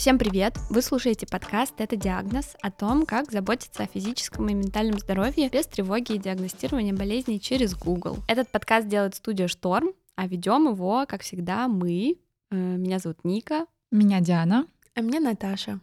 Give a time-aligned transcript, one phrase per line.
[0.00, 0.56] Всем привет!
[0.70, 5.66] Вы слушаете подкаст «Это диагноз» о том, как заботиться о физическом и ментальном здоровье без
[5.66, 8.16] тревоги и диагностирования болезней через Google.
[8.26, 12.16] Этот подкаст делает студия «Шторм», а ведем его, как всегда, мы.
[12.50, 13.66] Э, меня зовут Ника.
[13.90, 14.66] Меня Диана.
[14.94, 15.80] А меня Наташа.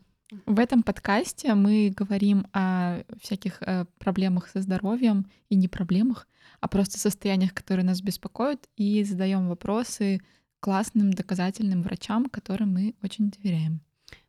[0.47, 6.27] В этом подкасте мы говорим о всяких э, проблемах со здоровьем и не проблемах,
[6.59, 10.21] а просто состояниях, которые нас беспокоят, и задаем вопросы
[10.59, 13.81] классным доказательным врачам, которым мы очень доверяем.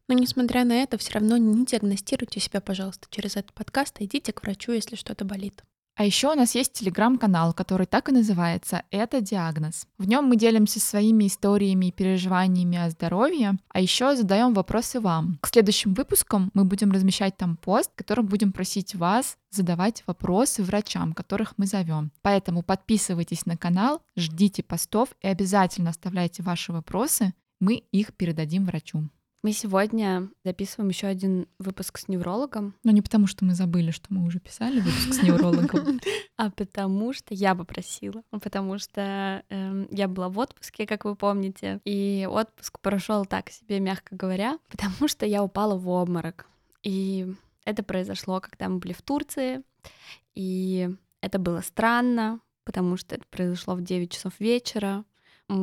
[0.09, 4.33] Но несмотря на это, все равно не диагностируйте себя, пожалуйста, через этот подкаст, а идите
[4.33, 5.63] к врачу, если что-то болит.
[5.99, 9.89] А еще у нас есть телеграм-канал, который так и называется «Это диагноз».
[9.99, 15.41] В нем мы делимся своими историями и переживаниями о здоровье, а еще задаем вопросы вам.
[15.43, 20.63] К следующим выпускам мы будем размещать там пост, в котором будем просить вас задавать вопросы
[20.63, 22.13] врачам, которых мы зовем.
[22.23, 29.09] Поэтому подписывайтесь на канал, ждите постов и обязательно оставляйте ваши вопросы, мы их передадим врачу.
[29.43, 32.75] Мы сегодня записываем еще один выпуск с неврологом.
[32.83, 36.01] Но не потому, что мы забыли, что мы уже писали выпуск с неврологом,
[36.37, 38.23] а потому что я попросила.
[38.31, 43.79] Потому что э, я была в отпуске, как вы помните, и отпуск прошел так себе,
[43.79, 46.47] мягко говоря, потому что я упала в обморок.
[46.83, 47.33] И
[47.65, 49.63] это произошло, когда мы были в Турции,
[50.35, 55.05] и это было странно, потому что это произошло в 9 часов вечера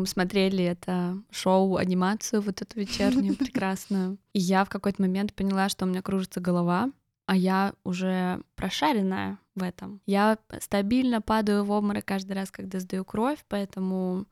[0.05, 4.17] смотрели это шоу, анимацию вот эту вечернюю прекрасную.
[4.33, 6.91] И я в какой-то момент поняла, что у меня кружится голова,
[7.27, 10.01] а я уже прошаренная в этом.
[10.05, 14.25] Я стабильно падаю в обморок каждый раз, когда сдаю кровь, поэтому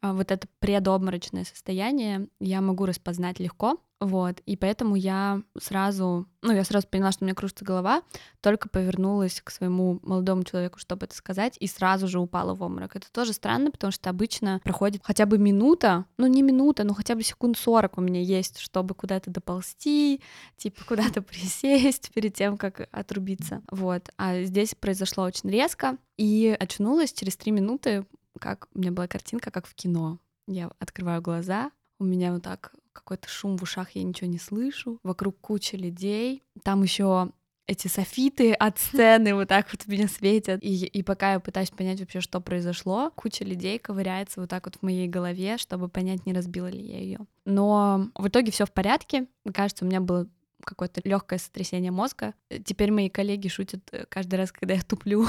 [0.00, 3.78] а, вот это предобморочное состояние я могу распознать легко.
[4.04, 8.02] Вот, и поэтому я сразу, ну, я сразу поняла, что у меня кружится голова,
[8.42, 12.96] только повернулась к своему молодому человеку, чтобы это сказать, и сразу же упала в обморок.
[12.96, 17.14] Это тоже странно, потому что обычно проходит хотя бы минута, ну, не минута, но хотя
[17.14, 20.20] бы секунд 40 у меня есть, чтобы куда-то доползти,
[20.58, 23.62] типа куда-то присесть перед тем, как отрубиться.
[23.70, 28.04] Вот, а здесь произошло очень резко, и очнулась через три минуты,
[28.38, 30.18] как у меня была картинка, как в кино.
[30.46, 34.98] Я открываю глаза, у меня вот так какой-то шум в ушах, я ничего не слышу.
[35.02, 36.42] Вокруг куча людей.
[36.62, 37.30] Там еще
[37.66, 40.62] эти софиты от сцены вот так вот меня светят.
[40.62, 44.76] И, и пока я пытаюсь понять вообще, что произошло, куча людей ковыряется вот так вот
[44.76, 47.20] в моей голове, чтобы понять, не разбила ли я ее.
[47.44, 49.26] Но в итоге все в порядке.
[49.52, 50.28] Кажется, у меня было
[50.64, 52.34] какое-то легкое сотрясение мозга.
[52.64, 55.26] Теперь мои коллеги шутят э, каждый раз, когда я туплю.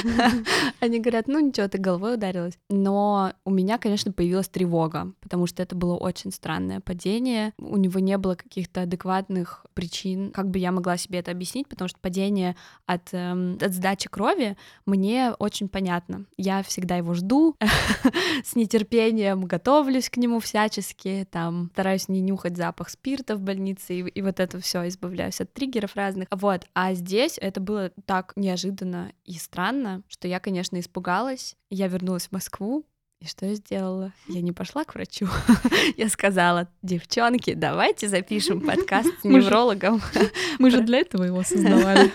[0.80, 2.58] Они говорят, ну ничего, ты головой ударилась.
[2.68, 7.52] Но у меня, конечно, появилась тревога, потому что это было очень странное падение.
[7.58, 11.88] У него не было каких-то адекватных причин, как бы я могла себе это объяснить, потому
[11.88, 16.24] что падение от, эм, от сдачи крови мне очень понятно.
[16.36, 17.56] Я всегда его жду,
[18.44, 24.00] с нетерпением готовлюсь к нему всячески, там стараюсь не нюхать запах спирта в больнице, и,
[24.00, 26.28] и вот это все, избавляюсь от триггеров разных.
[26.30, 31.56] Вот, а здесь это было так неожиданно и странно, что я, конечно, испугалась.
[31.70, 32.84] Я вернулась в Москву,
[33.20, 34.12] и что я сделала?
[34.28, 35.26] Я не пошла к врачу.
[35.96, 40.00] я сказала, девчонки, давайте запишем подкаст с неврологом.
[40.60, 42.12] Мы же для этого его создавали.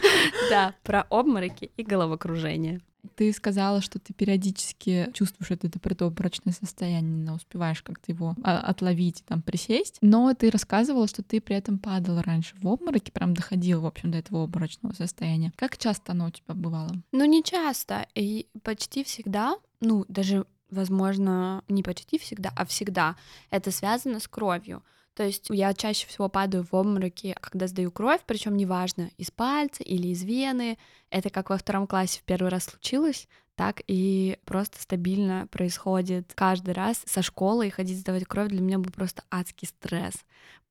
[0.50, 2.80] да, про обмороки и головокружение.
[3.16, 8.60] Ты сказала, что ты периодически чувствуешь это, это предобморочное состояние, но успеваешь как-то его а,
[8.60, 9.98] отловить и там присесть.
[10.02, 14.12] Но ты рассказывала, что ты при этом падала раньше в обмороке, прям доходила, в общем,
[14.12, 15.52] до этого обморочного состояния.
[15.56, 16.92] Как часто оно у тебя бывало?
[17.12, 18.08] Ну, не часто.
[18.16, 23.16] И почти всегда, ну, даже возможно, не почти всегда, а всегда
[23.50, 24.84] это связано с кровью.
[25.16, 29.84] То есть я чаще всего падаю в обмороки, когда сдаю кровь, причем неважно, из пальца
[29.84, 30.78] или из вены.
[31.10, 36.74] Это как во втором классе в первый раз случилось, так и просто стабильно происходит каждый
[36.74, 40.16] раз со школы и ходить сдавать кровь для меня был просто адский стресс,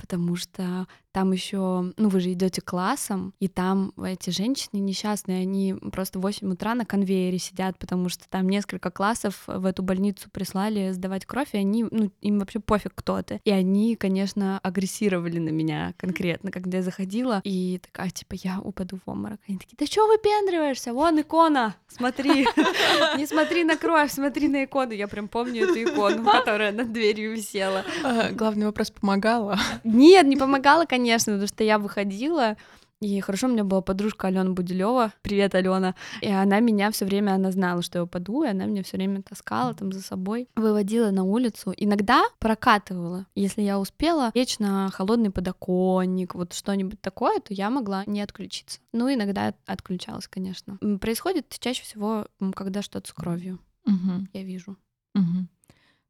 [0.03, 5.75] потому что там еще, ну вы же идете классом, и там эти женщины несчастные, они
[5.93, 10.29] просто в 8 утра на конвейере сидят, потому что там несколько классов в эту больницу
[10.31, 13.41] прислали сдавать кровь, и они, ну им вообще пофиг кто ты.
[13.45, 18.99] И они, конечно, агрессировали на меня конкретно, когда я заходила, и такая, типа, я упаду
[19.05, 19.39] в обморок.
[19.47, 20.93] Они такие, да что выпендриваешься?
[20.93, 22.47] Вон икона, смотри.
[23.17, 24.93] Не смотри на кровь, смотри на икону.
[24.93, 27.85] Я прям помню эту икону, которая над дверью висела.
[28.33, 29.59] Главный вопрос, помогала?
[29.93, 32.57] Нет, не помогала, конечно, потому что я выходила,
[33.03, 35.13] и хорошо, у меня была подружка Алена Будилева.
[35.23, 35.97] Привет, Алена.
[36.21, 39.23] И она меня все время, она знала, что я упаду, и она меня все время
[39.23, 41.75] таскала там за собой, выводила на улицу.
[41.77, 43.27] Иногда прокатывала.
[43.35, 48.79] Если я успела лечь на холодный подоконник, вот что-нибудь такое, то я могла не отключиться.
[48.93, 50.79] Ну, иногда отключалась, конечно.
[51.01, 53.59] Происходит чаще всего, когда что-то с кровью.
[53.85, 54.29] Угу.
[54.33, 54.77] Я вижу.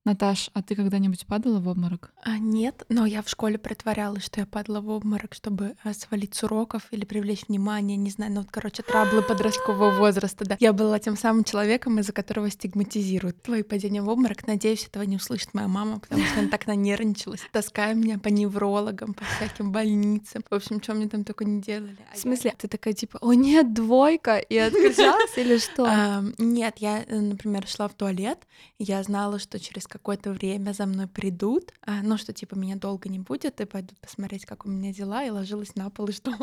[0.05, 2.13] Наташ, а ты когда-нибудь падала в обморок?
[2.25, 6.35] А, нет, но я в школе притворялась, что я падала в обморок, чтобы а, свалить
[6.35, 10.57] с уроков или привлечь внимание, не знаю, ну вот, короче, траблы подросткового возраста, да.
[10.59, 14.45] Я была тем самым человеком, из-за которого стигматизируют твои падения в обморок.
[14.49, 19.15] Надеюсь, этого не услышит моя мама, потому что она так нанервничалась, таская меня по неврологам,
[19.15, 20.43] по всяким больницам.
[20.51, 21.97] В общем, что мне там только не делали.
[22.13, 25.85] В смысле, ты такая типа, о нет, двойка, и отказалась или что?
[25.87, 28.41] А, нет, я, э, например, шла в туалет,
[28.81, 33.11] я знала, что через какое-то время за мной придут, а, ну что типа меня долго
[33.11, 36.39] не будет, и пойдут посмотреть, как у меня дела, и ложилась на пол и ждала.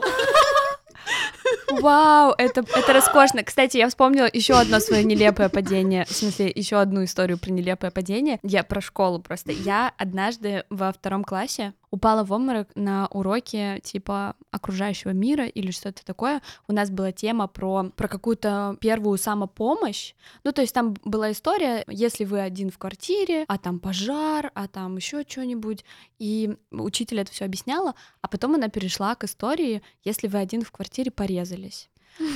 [1.71, 3.43] Вау, это, это роскошно.
[3.43, 6.05] Кстати, я вспомнила еще одно свое нелепое падение.
[6.05, 8.39] В смысле, еще одну историю про нелепое падение.
[8.43, 9.51] Я про школу просто.
[9.51, 16.06] Я однажды во втором классе упала в обморок на уроке типа окружающего мира или что-то
[16.06, 16.41] такое.
[16.68, 20.13] У нас была тема про, про какую-то первую самопомощь.
[20.44, 24.68] Ну, то есть там была история, если вы один в квартире, а там пожар, а
[24.68, 25.83] там еще что-нибудь.
[26.19, 30.71] И учитель это все объясняла, а потом она перешла к истории, если вы один в
[30.71, 31.89] квартире порезались.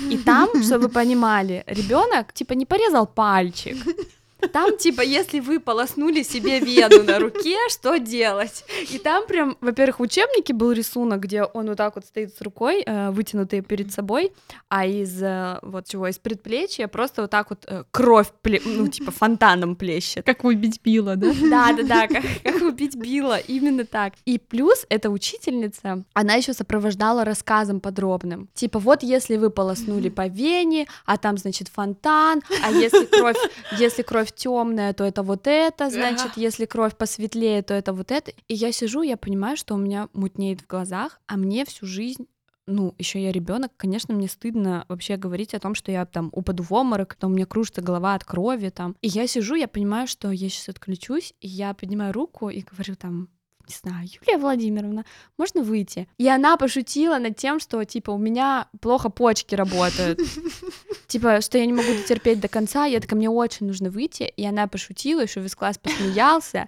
[0.10, 3.78] И там, чтобы вы понимали, ребенок типа не порезал пальчик,
[4.52, 8.66] там, типа, если вы полоснули себе вену на руке, что делать?
[8.92, 12.42] И там прям, во-первых, в учебнике был рисунок, где он вот так вот стоит с
[12.42, 14.34] рукой, э, вытянутой перед собой,
[14.70, 18.88] а из э, вот чего, из предплечья просто вот так вот э, кровь, пле- ну,
[18.88, 20.26] типа, фонтаном плещет.
[20.26, 21.32] Как убить Билла, да?
[21.34, 24.14] Да-да-да, как, как убить Билла, именно так.
[24.26, 28.50] И плюс эта учительница, она еще сопровождала рассказом подробным.
[28.54, 33.38] Типа, вот если вы полоснули по вене, а там, значит, фонтан, а если кровь,
[33.78, 38.32] если кровь темная, то это вот это, значит, если кровь посветлее, то это вот это.
[38.48, 42.28] И я сижу, я понимаю, что у меня мутнеет в глазах, а мне всю жизнь
[42.66, 46.64] ну, еще я ребенок, конечно, мне стыдно вообще говорить о том, что я там упаду
[46.64, 48.96] в обморок, то у меня кружится голова от крови там.
[49.02, 52.96] И я сижу, я понимаю, что я сейчас отключусь, и я поднимаю руку и говорю
[52.96, 53.28] там,
[53.68, 55.06] не знаю, Юлия Владимировна,
[55.38, 56.08] можно выйти?
[56.18, 60.20] И она пошутила над тем, что, типа, у меня плохо почки работают.
[61.08, 62.86] Типа, что я не могу дотерпеть до конца.
[62.86, 64.24] Я такая, мне очень нужно выйти.
[64.24, 66.68] И она пошутила, что весь класс посмеялся.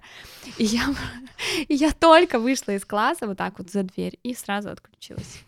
[0.56, 0.82] И я,
[1.68, 5.42] и я только вышла из класса вот так вот за дверь и сразу отключилась.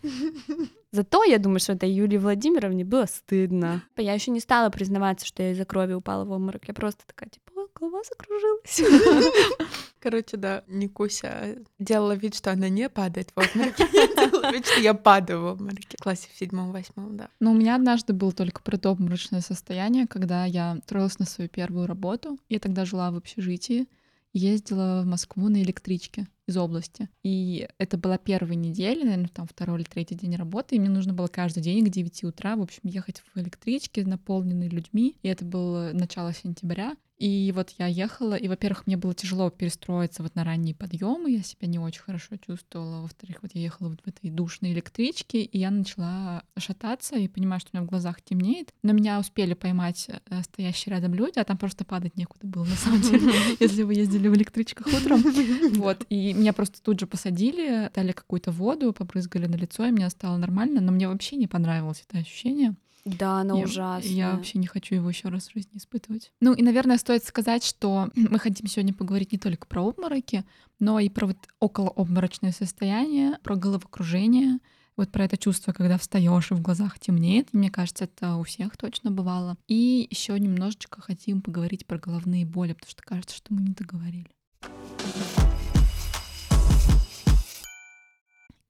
[0.91, 3.83] Зато я думаю, что это Юлии Владимировне было стыдно.
[3.95, 6.67] Я еще не стала признаваться, что я из-за крови упала в обморок.
[6.67, 8.81] Я просто такая, типа, голова закружилась.
[9.99, 13.87] Короче, да, Никуся делала вид, что она не падает в обмороке.
[14.15, 15.97] Делала вид, что я падаю в обмороке.
[15.97, 17.29] В классе в седьмом-восьмом, да.
[17.39, 22.37] Но у меня однажды было только предобморочное состояние, когда я устроилась на свою первую работу.
[22.47, 23.87] Я тогда жила в общежитии,
[24.33, 27.09] ездила в Москву на электричке из области.
[27.23, 31.13] И это была первая неделя, наверное, там второй или третий день работы, и мне нужно
[31.13, 35.15] было каждый день к 9 утра, в общем, ехать в электричке, наполненной людьми.
[35.21, 36.95] И это было начало сентября.
[37.19, 41.43] И вот я ехала, и, во-первых, мне было тяжело перестроиться вот на ранние подъемы, я
[41.43, 43.01] себя не очень хорошо чувствовала.
[43.01, 47.59] Во-вторых, вот я ехала вот в этой душной электричке, и я начала шататься и понимаю,
[47.59, 48.73] что у меня в глазах темнеет.
[48.83, 52.75] Но меня успели поймать э, стоящие рядом люди, а там просто падать некуда было, на
[52.75, 55.21] самом деле, если вы ездили в электричках утром.
[55.79, 60.09] Вот, и меня просто тут же посадили, дали какую-то воду, побрызгали на лицо, и мне
[60.09, 62.75] стало нормально, но мне вообще не понравилось это ощущение.
[63.05, 64.11] Да, она я, ужасная.
[64.11, 66.31] Я вообще не хочу его еще раз в жизни испытывать.
[66.41, 70.43] Ну и, наверное, стоит сказать, что мы хотим сегодня поговорить не только про обмороки,
[70.79, 74.59] но и про вот околообморочное состояние, про головокружение,
[74.97, 77.53] вот про это чувство, когда встаешь и в глазах темнеет.
[77.53, 79.55] Мне кажется, это у всех точно бывало.
[79.67, 84.27] И еще немножечко хотим поговорить про головные боли, потому что кажется, что мы не договорили.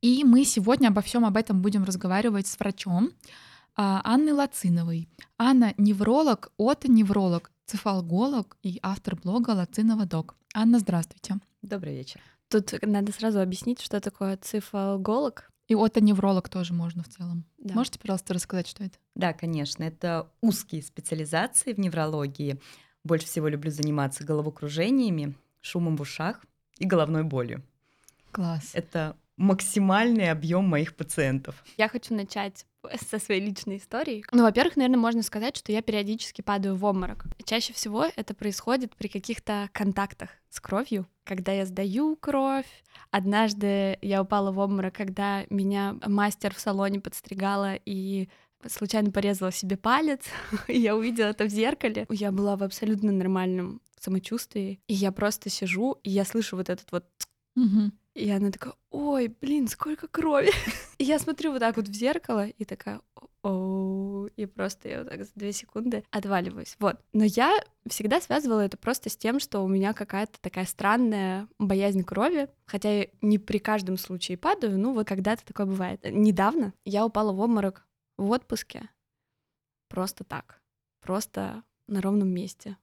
[0.02, 3.12] И мы сегодня обо всем об этом будем разговаривать с врачом,
[3.76, 5.10] а, Анны Лациновой.
[5.38, 10.36] Анна— невролог, отоневролог, цефалголог и автор блога Лацинова Док.
[10.54, 11.36] Анна, здравствуйте.
[11.62, 12.22] Добрый вечер.
[12.48, 15.52] Тут надо сразу объяснить, что такое цифалголог.
[15.68, 17.44] И отоневролог тоже можно в целом.
[17.58, 17.76] Да.
[17.76, 18.98] Можете, пожалуйста, рассказать, что это?
[19.16, 19.84] Да, конечно.
[19.84, 22.60] Это узкие специализации в неврологии.
[23.04, 26.44] Больше всего люблю заниматься головокружениями, шумом в ушах
[26.78, 27.62] и головной болью.
[28.32, 28.72] Класс.
[28.74, 31.64] Это максимальный объем моих пациентов.
[31.78, 32.66] Я хочу начать
[33.10, 34.26] со своей личной историей.
[34.34, 37.26] Ну, во-первых, наверное, можно сказать, что я периодически падаю в обморок.
[37.46, 42.68] Чаще всего это происходит при каких-то контактах с кровью, когда я сдаю кровь.
[43.12, 48.28] Однажды я упала в обморок, когда меня мастер в салоне подстригала и
[48.68, 50.26] случайно порезала себе палец,
[50.68, 52.06] и я увидела это в зеркале.
[52.10, 56.92] Я была в абсолютно нормальном самочувствии, и я просто сижу, и я слышу вот этот
[56.92, 57.06] вот
[57.56, 57.92] Угу.
[58.16, 60.52] И она такая, ой, блин, сколько крови.
[60.98, 63.00] И я смотрю вот так вот в зеркало и такая,
[63.42, 66.76] о и просто я вот так за две секунды отваливаюсь.
[66.80, 66.98] Вот.
[67.14, 72.04] Но я всегда связывала это просто с тем, что у меня какая-то такая странная боязнь
[72.04, 76.02] крови, хотя я не при каждом случае падаю, ну вот когда-то такое бывает.
[76.04, 77.88] Недавно я упала в обморок
[78.18, 78.90] в отпуске
[79.88, 80.62] просто так,
[81.02, 82.78] просто на ровном месте.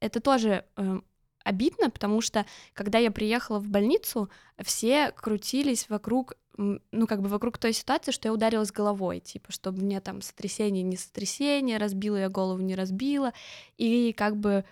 [0.00, 1.00] Это тоже э,
[1.44, 4.28] обидно, потому что когда я приехала в больницу,
[4.62, 9.82] все крутились вокруг ну, как бы вокруг той ситуации, что я ударилась головой, типа, чтобы
[9.82, 13.32] мне там сотрясение, не сотрясение, разбила я голову, не разбила,
[13.76, 14.64] и как бы...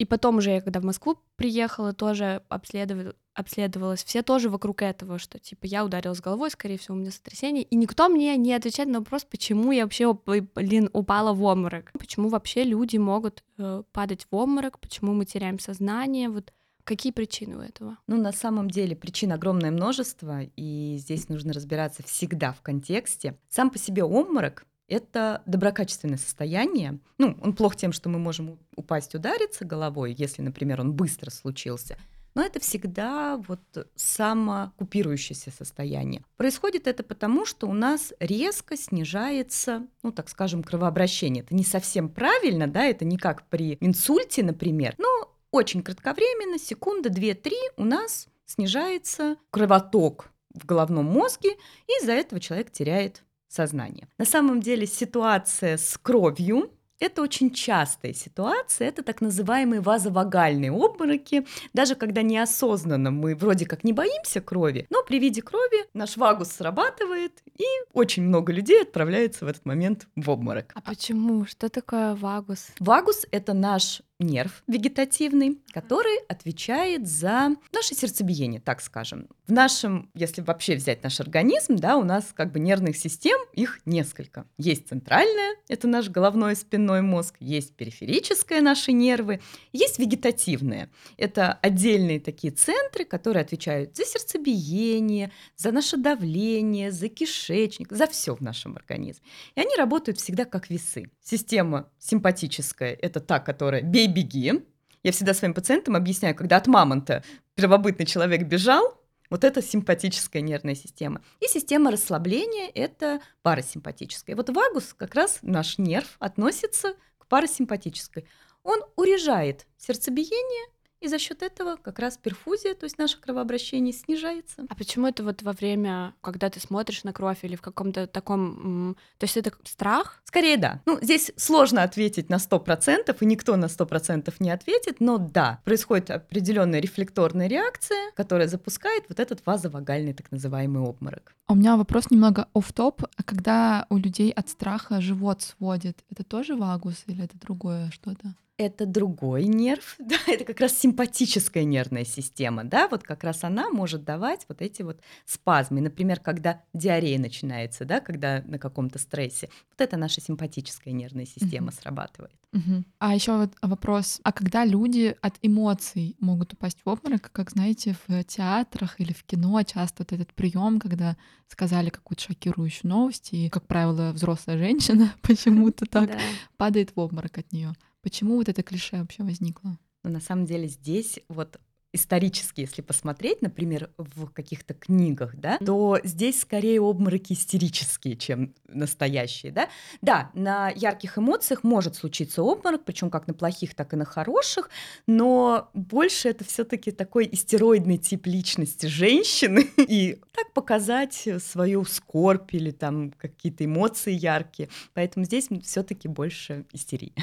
[0.00, 5.18] И потом уже я, когда в Москву приехала, тоже обследовала, обследовалась, все тоже вокруг этого,
[5.18, 8.88] что, типа, я ударилась головой, скорее всего, у меня сотрясение, и никто мне не отвечает
[8.88, 10.10] на вопрос, почему я вообще,
[10.54, 15.58] блин, упала в обморок, почему вообще люди могут э, падать в обморок, почему мы теряем
[15.58, 16.54] сознание, вот
[16.84, 17.98] Какие причины у этого?
[18.06, 23.38] Ну, на самом деле причин огромное множество, и здесь нужно разбираться всегда в контексте.
[23.48, 26.98] Сам по себе обморок это доброкачественное состояние.
[27.18, 31.96] Ну, он плох тем, что мы можем упасть, удариться головой, если, например, он быстро случился.
[32.34, 33.60] Но это всегда вот
[33.96, 36.22] самокупирующееся состояние.
[36.36, 41.42] Происходит это потому, что у нас резко снижается, ну, так скажем, кровообращение.
[41.42, 47.10] Это не совсем правильно, да, это не как при инсульте, например, но очень кратковременно, секунда,
[47.10, 51.50] две-три, у нас снижается кровоток в головном мозге,
[51.86, 54.08] и из-за этого человек теряет сознание.
[54.18, 61.46] На самом деле ситуация с кровью это очень частая ситуация, это так называемые вазовагальные обмороки.
[61.72, 66.48] Даже когда неосознанно мы вроде как не боимся крови, но при виде крови наш вагус
[66.48, 67.64] срабатывает, и
[67.94, 70.72] очень много людей отправляется в этот момент в обморок.
[70.74, 71.46] А почему?
[71.46, 72.68] Что такое вагус?
[72.78, 79.28] Вагус— это наш нерв вегетативный, который отвечает за наше сердцебиение, так скажем.
[79.46, 83.80] В нашем, если вообще взять наш организм, да, у нас как бы нервных систем, их
[83.84, 84.46] несколько.
[84.58, 89.40] Есть центральная, это наш головной и спинной мозг, есть периферическая, наши нервы,
[89.72, 90.90] есть вегетативные.
[91.16, 98.34] Это отдельные такие центры, которые отвечают за сердцебиение, за наше давление, за кишечник, за все
[98.36, 99.24] в нашем организме.
[99.54, 101.10] И они работают всегда как весы.
[101.22, 104.64] Система симпатическая— это та, которая бей беги.
[105.02, 107.24] Я всегда своим пациентам объясняю, когда от мамонта
[107.54, 109.00] первобытный человек бежал,
[109.30, 111.22] вот это симпатическая нервная система.
[111.40, 114.36] И система расслабления– это парасимпатическая.
[114.36, 118.26] Вот вагус, как раз наш нерв, относится к парасимпатической.
[118.62, 120.66] Он урежает сердцебиение–
[121.00, 124.66] и за счет этого как раз перфузия, то есть наше кровообращение снижается.
[124.68, 128.96] А почему это вот во время, когда ты смотришь на кровь или в каком-то таком...
[129.18, 130.20] То есть это страх?
[130.24, 130.82] Скорее да.
[130.86, 136.10] Ну, здесь сложно ответить на 100%, и никто на 100% не ответит, но да, происходит
[136.10, 141.34] определенная рефлекторная реакция, которая запускает вот этот вазовагальный так называемый обморок.
[141.46, 146.04] А у меня вопрос немного оф топ А когда у людей от страха живот сводит,
[146.10, 148.34] это тоже вагус или это другое что-то?
[148.60, 153.70] Это другой нерв, да, это как раз симпатическая нервная система, да, вот как раз она
[153.70, 155.80] может давать вот эти вот спазмы.
[155.80, 161.70] Например, когда диарея начинается, да, когда на каком-то стрессе, вот это наша симпатическая нервная система
[161.70, 161.80] uh-huh.
[161.80, 162.34] срабатывает.
[162.52, 162.84] Uh-huh.
[162.98, 167.96] А еще вот вопрос, а когда люди от эмоций могут упасть в обморок, как знаете,
[168.08, 171.16] в театрах или в кино часто вот этот прием, когда
[171.48, 176.10] сказали какую-то шокирующую новость, и, как правило, взрослая женщина почему-то так
[176.56, 177.74] падает в обморок от нее.
[178.02, 179.78] Почему вот это клише вообще возникло?
[180.02, 181.58] Ну, на самом деле здесь вот
[181.92, 189.52] исторически, если посмотреть, например, в каких-то книгах, да, то здесь скорее обмороки истерические, чем настоящие,
[189.52, 189.68] да.
[190.00, 194.70] Да, на ярких эмоциях может случиться обморок, причем как на плохих, так и на хороших,
[195.06, 202.70] но больше это все-таки такой истероидный тип личности женщины, и так показать свою скорбь или
[202.70, 204.68] там какие-то эмоции яркие.
[204.94, 207.14] Поэтому здесь все-таки больше истерии.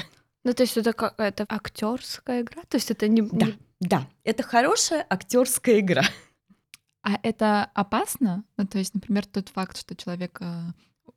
[0.48, 2.62] Ну, то есть это какая-то актерская игра?
[2.70, 3.20] То есть это не...
[3.20, 3.54] Да, не...
[3.80, 6.02] да, это хорошая актерская игра.
[7.02, 8.44] А это опасно?
[8.56, 10.72] Ну, то есть, например, тот факт, что человек э,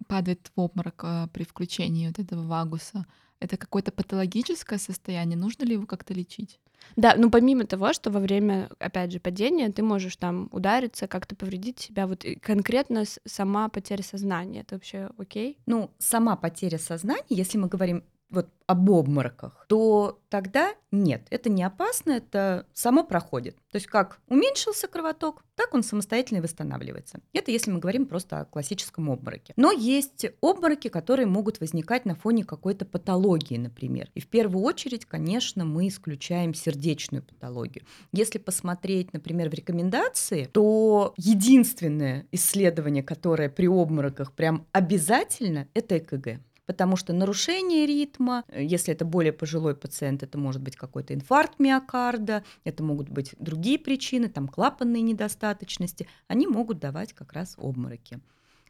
[0.07, 3.05] падает в обморок э, при включении вот этого вагуса,
[3.39, 5.37] это какое-то патологическое состояние?
[5.37, 6.59] Нужно ли его как-то лечить?
[6.97, 11.37] Да, ну помимо того, что во время, опять же, падения ты можешь там удариться, как-то
[11.37, 15.57] повредить себя, вот конкретно сама потеря сознания, это вообще окей?
[15.67, 21.61] Ну, сама потеря сознания, если мы говорим вот об обмороках, то тогда нет, это не
[21.61, 23.57] опасно, это само проходит.
[23.69, 27.19] То есть как уменьшился кровоток, так он самостоятельно восстанавливается.
[27.33, 29.53] Это если мы говорим просто о классическом обмороке.
[29.57, 34.09] Но есть обмороки, которые могут возникать на фоне какой-то патологии, например.
[34.15, 37.85] И в первую очередь, конечно, мы исключаем сердечную патологию.
[38.13, 46.39] Если посмотреть, например, в рекомендации, то единственное исследование, которое при обмороках прям обязательно, это ЭКГ.
[46.65, 51.59] Потому что нарушение ритма, э, если это более пожилой пациент, это может быть какой-то инфаркт
[51.59, 58.19] миокарда, это могут быть другие причины, там клапанные недостаточности, они могут давать как раз обмороки.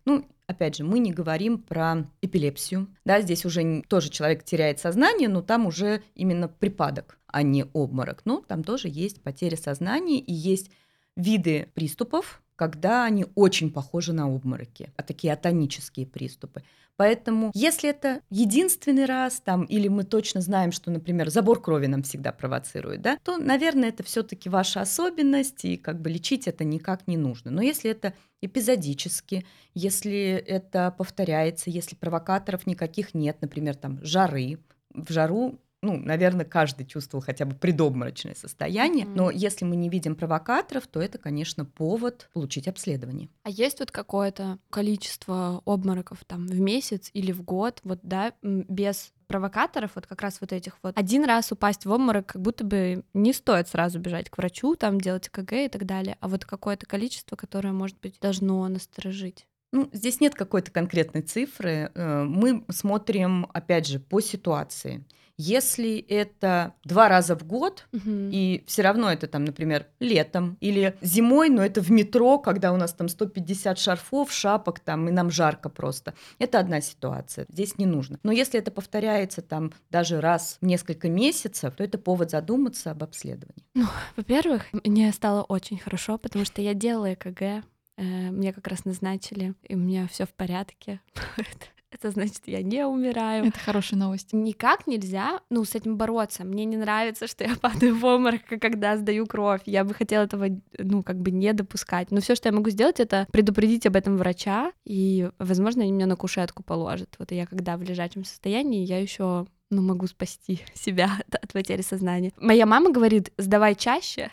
[0.05, 2.87] Ну, опять же, мы не говорим про эпилепсию.
[3.05, 8.21] Да, здесь уже тоже человек теряет сознание, но там уже именно припадок, а не обморок.
[8.25, 10.71] Но там тоже есть потеря сознания и есть
[11.15, 16.63] виды приступов, когда они очень похожи на обмороки, а такие атонические приступы.
[17.01, 22.03] Поэтому, если это единственный раз, там, или мы точно знаем, что, например, забор крови нам
[22.03, 27.07] всегда провоцирует, да, то, наверное, это все-таки ваша особенность, и как бы лечить это никак
[27.07, 27.49] не нужно.
[27.49, 34.59] Но если это эпизодически, если это повторяется, если провокаторов никаких нет, например, там жары,
[34.93, 39.15] в жару ну, наверное, каждый чувствовал хотя бы предобморочное состояние, mm-hmm.
[39.15, 43.29] но если мы не видим провокаторов, то это, конечно, повод получить обследование.
[43.43, 49.13] А есть вот какое-то количество обмороков там в месяц или в год, вот, да, без
[49.27, 50.97] провокаторов, вот как раз вот этих вот.
[50.97, 54.99] Один раз упасть в обморок, как будто бы не стоит сразу бежать к врачу, там
[54.99, 59.47] делать КГ и так далее, а вот какое-то количество, которое, может быть, должно насторожить.
[59.71, 61.91] Ну, здесь нет какой-то конкретной цифры.
[61.95, 65.05] Э, мы смотрим, опять же, по ситуации.
[65.37, 68.01] Если это два раза в год, угу.
[68.31, 72.77] и все равно это там, например, летом или зимой, но это в метро, когда у
[72.77, 76.13] нас там 150 шарфов, шапок там, и нам жарко просто.
[76.39, 77.45] Это одна ситуация.
[77.49, 78.19] Здесь не нужно.
[78.23, 83.03] Но если это повторяется там даже раз в несколько месяцев, то это повод задуматься об
[83.03, 83.65] обследовании.
[83.73, 83.85] Ну,
[84.15, 87.61] во-первых, мне стало очень хорошо, потому что я делала ЭКГ, э,
[87.97, 91.01] мне как раз назначили, и у меня все в порядке.
[91.91, 93.45] это значит, я не умираю.
[93.45, 94.33] Это хорошая новость.
[94.33, 96.43] Никак нельзя, ну, с этим бороться.
[96.43, 99.61] Мне не нравится, что я падаю в обморок, когда сдаю кровь.
[99.65, 102.11] Я бы хотела этого, ну, как бы не допускать.
[102.11, 106.07] Но все, что я могу сделать, это предупредить об этом врача, и, возможно, они меня
[106.07, 107.15] на кушетку положат.
[107.19, 112.31] Вот я когда в лежачем состоянии, я еще ну, могу спасти себя от потери сознания.
[112.37, 114.29] Моя мама говорит, сдавай чаще,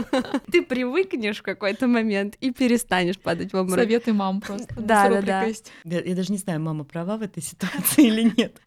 [0.52, 3.84] ты привыкнешь в какой-то момент и перестанешь падать в обморок.
[3.84, 4.72] Советы мам просто.
[4.76, 5.46] Да, да, да.
[5.84, 8.60] Я даже не знаю, мама права в этой ситуации или нет.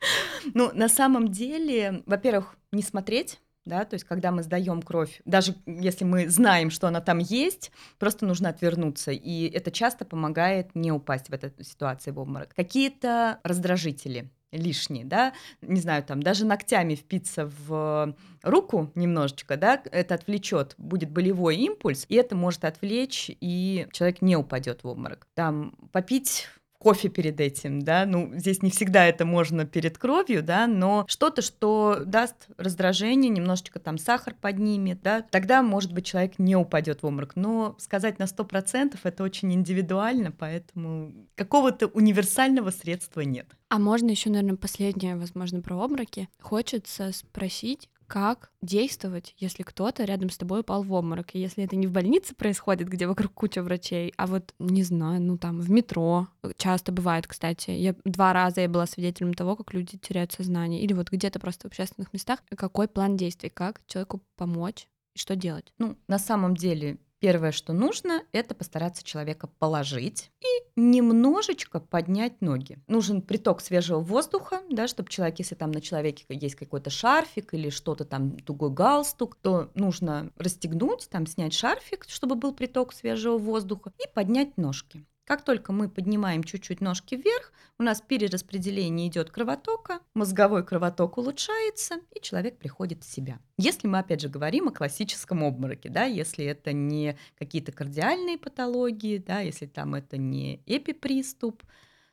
[0.53, 5.55] Ну, на самом деле, во-первых, не смотреть да, то есть когда мы сдаем кровь, даже
[5.65, 10.91] если мы знаем, что она там есть, просто нужно отвернуться, и это часто помогает не
[10.91, 12.53] упасть в эту ситуацию в обморок.
[12.53, 20.15] Какие-то раздражители, лишний, да, не знаю, там даже ногтями впиться в руку немножечко, да, это
[20.15, 25.27] отвлечет, будет болевой импульс, и это может отвлечь, и человек не упадет в обморок.
[25.33, 26.47] Там попить
[26.79, 31.41] кофе перед этим, да, ну, здесь не всегда это можно перед кровью, да, но что-то,
[31.41, 37.05] что даст раздражение, немножечко там сахар поднимет, да, тогда, может быть, человек не упадет в
[37.05, 43.47] обморок, но сказать на 100% это очень индивидуально, поэтому какого-то универсального средства нет.
[43.69, 46.29] А можно еще, наверное, последнее, возможно, про обмороки.
[46.39, 51.33] Хочется спросить, как действовать, если кто-то рядом с тобой упал в обморок.
[51.33, 55.21] И если это не в больнице происходит, где вокруг куча врачей, а вот, не знаю,
[55.21, 57.71] ну там в метро часто бывает, кстати.
[57.71, 60.81] Я два раза я была свидетелем того, как люди теряют сознание.
[60.81, 62.43] Или вот где-то просто в общественных местах.
[62.55, 65.73] Какой план действий, как человеку помочь и что делать?
[65.77, 72.77] Ну, на самом деле, Первое, что нужно, это постараться человека положить и немножечко поднять ноги.
[72.85, 77.71] Нужен приток свежего воздуха, да, чтобы человек, если там на человеке есть какой-то шарфик или
[77.71, 83.91] что-то там, тугой галстук, то нужно расстегнуть, там снять шарфик, чтобы был приток свежего воздуха
[83.97, 85.03] и поднять ножки.
[85.25, 91.95] Как только мы поднимаем чуть-чуть ножки вверх, у нас перераспределение идет кровотока, мозговой кровоток улучшается,
[92.13, 93.39] и человек приходит в себя.
[93.57, 99.17] Если мы, опять же, говорим о классическом обмороке, да, если это не какие-то кардиальные патологии,
[99.17, 101.63] да, если там это не эпиприступ,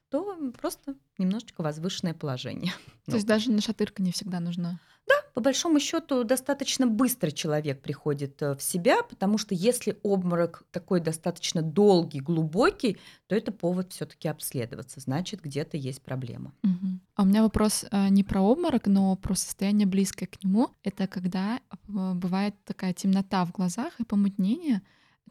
[0.09, 2.73] то просто немножечко возвышенное положение.
[3.07, 4.81] То есть даже нашатырка не всегда нужна?
[5.09, 10.65] Да, по большому счету достаточно быстро человек приходит э, в себя, потому что если обморок
[10.71, 15.01] такой достаточно долгий, глубокий, то это повод все-таки обследоваться.
[15.01, 16.53] Значит, где-то есть проблема.
[16.63, 17.01] Угу.
[17.17, 20.71] А у меня вопрос э, не про обморок, но про состояние близкое к нему.
[20.85, 21.77] Это когда э,
[22.15, 24.83] бывает такая темнота в глазах и помутнение.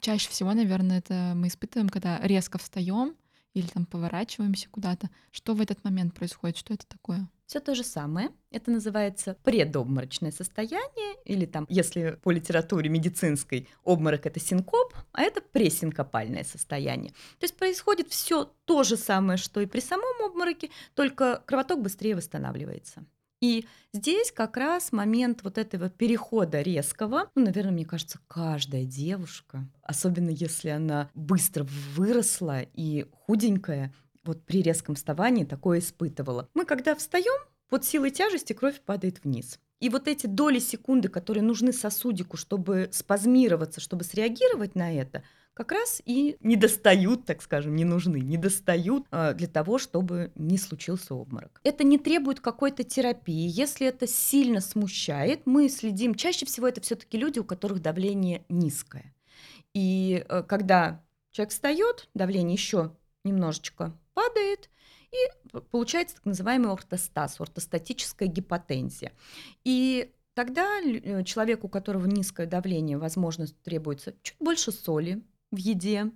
[0.01, 3.15] Чаще всего, наверное, это мы испытываем, когда резко встаем
[3.53, 5.09] или там поворачиваемся куда-то.
[5.31, 6.57] Что в этот момент происходит?
[6.57, 7.27] Что это такое?
[7.51, 8.29] Все то же самое.
[8.49, 15.41] Это называется предобморочное состояние, или там, если по литературе медицинской, обморок это синкоп, а это
[15.41, 17.11] пресинкопальное состояние.
[17.11, 22.15] То есть происходит все то же самое, что и при самом обмороке, только кровоток быстрее
[22.15, 23.03] восстанавливается.
[23.41, 29.67] И здесь как раз момент вот этого перехода резкого, ну, наверное, мне кажется, каждая девушка,
[29.81, 36.49] особенно если она быстро выросла и худенькая, вот при резком вставании такое испытывала.
[36.53, 39.59] Мы когда встаем, под силой тяжести кровь падает вниз.
[39.79, 45.71] И вот эти доли секунды, которые нужны сосудику, чтобы спазмироваться, чтобы среагировать на это, как
[45.71, 50.57] раз и не достают, так скажем, не нужны, не достают э, для того, чтобы не
[50.57, 51.59] случился обморок.
[51.63, 53.47] Это не требует какой-то терапии.
[53.49, 56.15] Если это сильно смущает, мы следим.
[56.15, 59.13] Чаще всего это все-таки люди, у которых давление низкое.
[59.73, 64.69] И э, когда человек встает, давление еще немножечко падает,
[65.11, 69.11] и получается так называемый ортостаз, ортостатическая гипотензия.
[69.63, 75.21] И тогда э, человеку, у которого низкое давление, возможно, требуется чуть больше соли
[75.51, 76.11] в еде,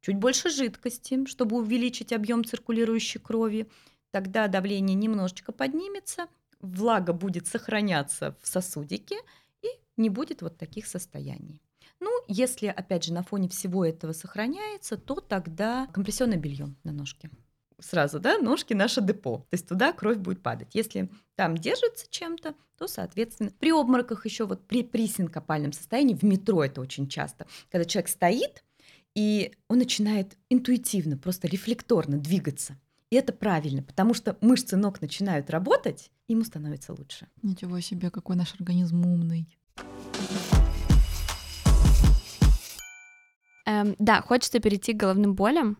[0.00, 3.68] чуть больше жидкости, чтобы увеличить объем циркулирующей крови.
[4.10, 6.26] Тогда давление немножечко поднимется,
[6.60, 9.16] влага будет сохраняться в сосудике
[9.62, 11.63] и не будет вот таких состояний.
[12.04, 17.30] Ну, если, опять же, на фоне всего этого сохраняется, то тогда компрессионное белье на ножке.
[17.80, 19.38] Сразу, да, ножки наше депо.
[19.38, 20.68] То есть туда кровь будет падать.
[20.74, 26.22] Если там держится чем-то, то, соответственно, при обмороках еще вот при, при синкопальном состоянии, в
[26.24, 28.64] метро это очень часто, когда человек стоит,
[29.14, 32.78] и он начинает интуитивно, просто рефлекторно двигаться.
[33.08, 37.28] И это правильно, потому что мышцы ног начинают работать, ему становится лучше.
[37.42, 39.48] Ничего себе, какой наш организм умный.
[43.66, 45.78] Эм, да, хочется перейти к головным болям.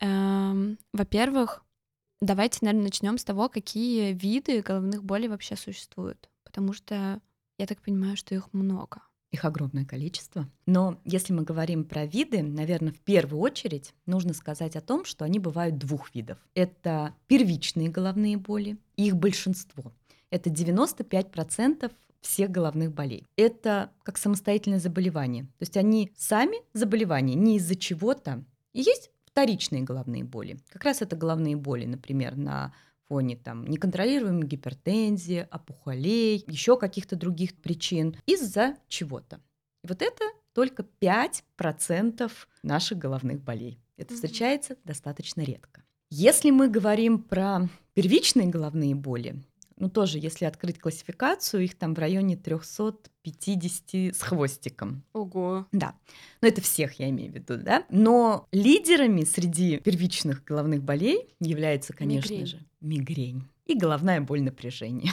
[0.00, 1.62] Эм, во-первых,
[2.20, 6.28] давайте, наверное, начнем с того, какие виды головных болей вообще существуют.
[6.44, 7.20] Потому что
[7.58, 9.02] я так понимаю, что их много.
[9.30, 10.48] Их огромное количество.
[10.66, 15.24] Но если мы говорим про виды, наверное, в первую очередь нужно сказать о том, что
[15.24, 16.38] они бывают двух видов.
[16.54, 19.92] Это первичные головные боли, их большинство.
[20.30, 21.92] Это 95%
[22.24, 23.26] всех головных болей.
[23.36, 25.44] Это как самостоятельное заболевание.
[25.44, 28.44] То есть они сами заболевания не из-за чего-то.
[28.72, 30.58] И есть вторичные головные боли.
[30.68, 32.72] Как раз это головные боли, например, на
[33.08, 39.40] фоне там неконтролируемой гипертензии, опухолей, еще каких-то других причин из-за чего-то.
[39.82, 42.32] И вот это только 5%
[42.62, 43.78] наших головных болей.
[43.96, 45.82] Это встречается достаточно редко.
[46.10, 49.42] Если мы говорим про первичные головные боли,
[49.76, 55.02] ну тоже, если открыть классификацию, их там в районе 350 с хвостиком.
[55.12, 55.66] Ого.
[55.72, 55.94] Да.
[56.40, 57.84] Но это всех я имею в виду, да?
[57.88, 62.46] Но лидерами среди первичных головных болей является, конечно Мигрень.
[62.46, 65.12] же, мигрень и головная боль напряжения.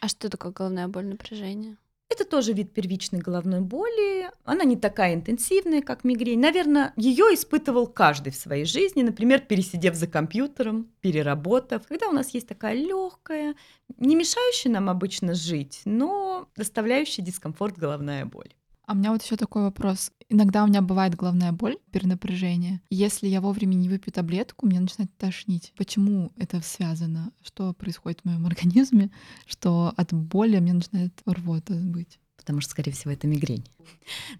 [0.00, 1.76] А что такое головная боль напряжения?
[2.10, 4.28] Это тоже вид первичной головной боли.
[4.44, 6.40] Она не такая интенсивная, как мигрень.
[6.40, 11.86] Наверное, ее испытывал каждый в своей жизни, например, пересидев за компьютером, переработав.
[11.86, 13.54] Когда у нас есть такая легкая,
[13.96, 18.52] не мешающая нам обычно жить, но доставляющая дискомфорт головная боль.
[18.90, 20.10] А у меня вот еще такой вопрос.
[20.28, 22.80] Иногда у меня бывает головная боль, перенапряжение.
[22.90, 25.72] Если я вовремя не выпью таблетку, меня начинает тошнить.
[25.76, 27.30] Почему это связано?
[27.40, 29.12] Что происходит в моем организме,
[29.46, 32.18] что от боли мне начинает рвота быть?
[32.36, 33.66] потому что, скорее всего, это мигрень.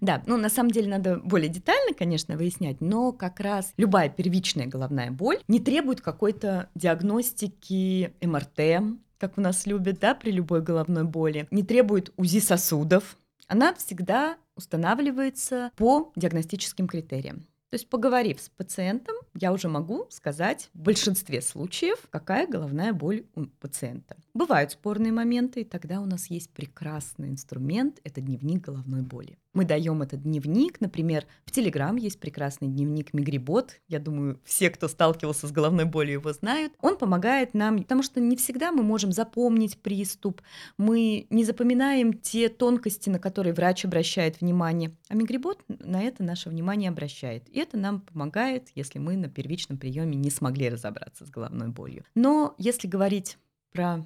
[0.01, 4.65] Да, ну на самом деле надо более детально, конечно, выяснять, но как раз любая первичная
[4.65, 11.03] головная боль не требует какой-то диагностики МРТ, как у нас любят, да, при любой головной
[11.03, 13.17] боли, не требует УЗИ сосудов,
[13.51, 17.47] она всегда устанавливается по диагностическим критериям.
[17.69, 23.25] То есть, поговорив с пациентом, я уже могу сказать в большинстве случаев, какая головная боль
[23.35, 24.17] у пациента.
[24.33, 29.37] Бывают спорные моменты, и тогда у нас есть прекрасный инструмент— это дневник головной боли.
[29.53, 33.81] Мы даем этот дневник, например, в Телеграм есть прекрасный дневник Мигрибот.
[33.89, 36.73] Я думаю, все, кто сталкивался с головной болью, его знают.
[36.79, 40.41] Он помогает нам, потому что не всегда мы можем запомнить приступ,
[40.77, 44.95] мы не запоминаем те тонкости, на которые врач обращает внимание.
[45.09, 47.49] А Мигрибот на это наше внимание обращает.
[47.49, 52.03] И это нам помогает, если мы на первичном приеме не смогли разобраться с головной болью.
[52.15, 53.37] Но если говорить
[53.71, 54.05] про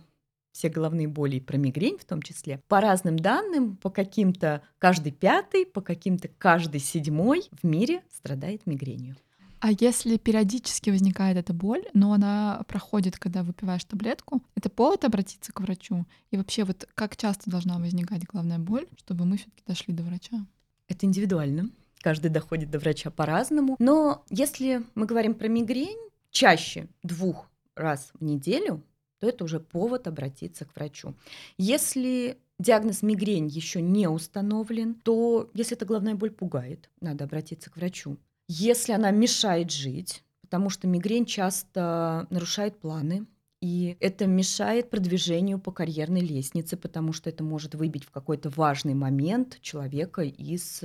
[0.51, 5.11] все головные боли и про мигрень в том числе, по разным данным, по каким-то каждый
[5.11, 9.17] пятый, по каким-то каждый седьмой в мире страдает мигренью.
[9.59, 15.51] А если периодически возникает эта боль, но она проходит, когда выпиваешь таблетку, это повод обратиться
[15.51, 16.05] к врачу?
[16.29, 20.45] И вообще, вот как часто должна возникать головная боль, чтобы мы все-таки дошли до врача?
[20.87, 21.69] Это индивидуально.
[22.05, 23.77] Каждый доходит до врача по-разному.
[23.79, 25.97] Но если мы говорим про мигрень,
[26.29, 28.83] чаще двух раз в неделю
[29.19, 31.15] то это уже повод обратиться к врачу.
[31.57, 37.77] Если диагноз мигрень еще не установлен, то если эта головная боль пугает, надо обратиться к
[37.77, 38.17] врачу.
[38.47, 43.25] Если она мешает жить, потому что мигрень часто нарушает планы,
[43.61, 48.93] и это мешает продвижению по карьерной лестнице, потому что это может выбить в какой-то важный
[48.93, 50.83] момент человека из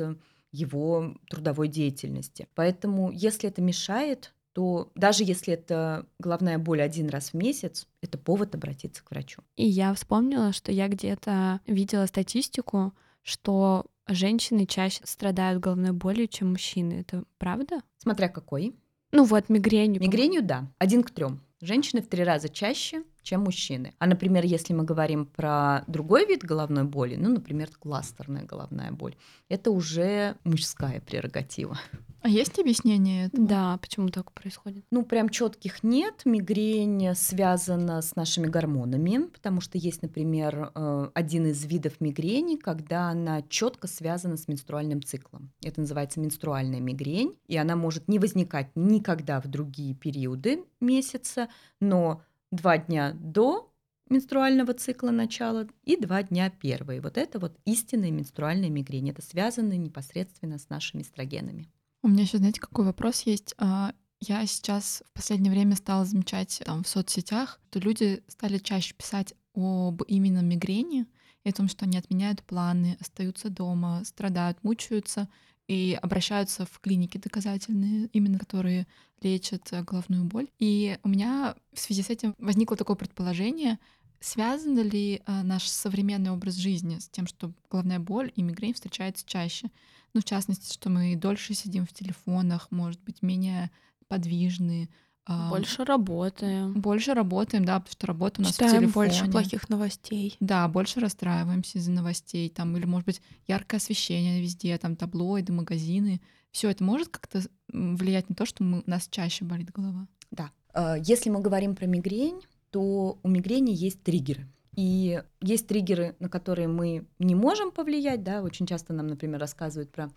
[0.52, 2.48] его трудовой деятельности.
[2.54, 8.18] Поэтому, если это мешает, то даже если это головная боль один раз в месяц, это
[8.18, 9.42] повод обратиться к врачу.
[9.56, 16.50] И я вспомнила, что я где-то видела статистику, что женщины чаще страдают головной болью, чем
[16.50, 17.00] мужчины.
[17.00, 17.82] Это правда?
[17.98, 18.74] Смотря какой.
[19.12, 20.00] Ну вот, мигренью.
[20.00, 21.40] Мигренью, да, один к трем.
[21.60, 23.94] Женщины в три раза чаще, чем мужчины.
[23.98, 29.14] А, например, если мы говорим про другой вид головной боли, ну, например, кластерная головная боль,
[29.48, 31.78] это уже мужская прерогатива.
[32.22, 33.46] А есть объяснение этому?
[33.46, 34.85] Да, почему так происходит?
[34.90, 36.22] Ну, прям четких нет.
[36.26, 43.09] Мигрень связана с нашими гормонами, потому что есть, например, э, один из видов мигрени, когда
[43.09, 45.50] она четко связана с менструальным циклом.
[45.64, 51.48] Это называется менструальная мигрень, и она может не возникать никогда в другие периоды месяца,
[51.80, 53.72] но два дня до
[54.08, 57.00] менструального цикла начала и два дня первые.
[57.00, 59.10] Вот это вот истинная менструальная мигрень.
[59.10, 61.70] Это связано непосредственно с нашими эстрогенами.
[62.02, 63.54] У меня еще, знаете, какой вопрос есть?
[63.58, 68.94] А, я сейчас в последнее время стала замечать там в соцсетях, что люди стали чаще
[68.94, 71.06] писать об именно мигрени
[71.44, 75.28] и о том, что они отменяют планы, остаются дома, страдают, мучаются
[75.70, 78.88] и обращаются в клиники доказательные, именно которые
[79.22, 80.48] лечат головную боль.
[80.59, 83.78] И у меня в связи с этим возникло такое предположение,
[84.18, 89.24] связан ли э, наш современный образ жизни с тем, что головная боль и мигрень встречаются
[89.24, 89.70] чаще?
[90.12, 93.70] Ну, в частности, что мы дольше сидим в телефонах, может быть, менее
[94.09, 94.88] подвижны.
[95.26, 96.72] А, больше работаем.
[96.74, 99.09] Больше работаем, да, потому что работа у нас Читаем в телефоне.
[99.11, 100.37] больше плохих новостей.
[100.40, 106.20] Да, больше расстраиваемся из-за новостей, там, или, может быть, яркое освещение везде, там, таблоиды, магазины.
[106.50, 110.09] Все это может как-то влиять на то, что мы, у нас чаще болит голова?
[110.30, 110.50] Да.
[110.72, 114.48] А, если мы говорим про мигрень, то у мигрени есть триггеры.
[114.76, 119.90] И есть триггеры, на которые мы не можем повлиять, да, очень часто нам, например, рассказывают
[119.90, 120.11] про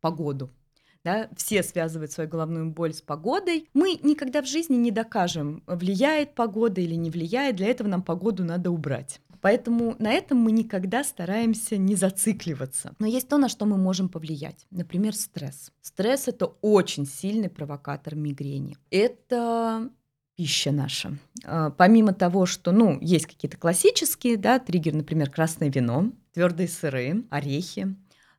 [0.00, 0.50] погоду,
[1.04, 3.68] да, все связывают свою головную боль с погодой.
[3.74, 8.44] Мы никогда в жизни не докажем, влияет погода или не влияет, для этого нам погоду
[8.44, 9.20] надо убрать.
[9.40, 12.94] Поэтому на этом мы никогда стараемся не зацикливаться.
[12.98, 14.66] Но есть то, на что мы можем повлиять.
[14.70, 15.72] Например, стресс.
[15.80, 18.76] Стресс— это очень сильный провокатор мигрени.
[18.90, 19.90] Это
[20.36, 21.18] пища наша.
[21.44, 27.24] А, помимо того, что, ну, есть какие-то классические, да, триггер, например, красное вино, твердые сыры,
[27.30, 27.94] орехи,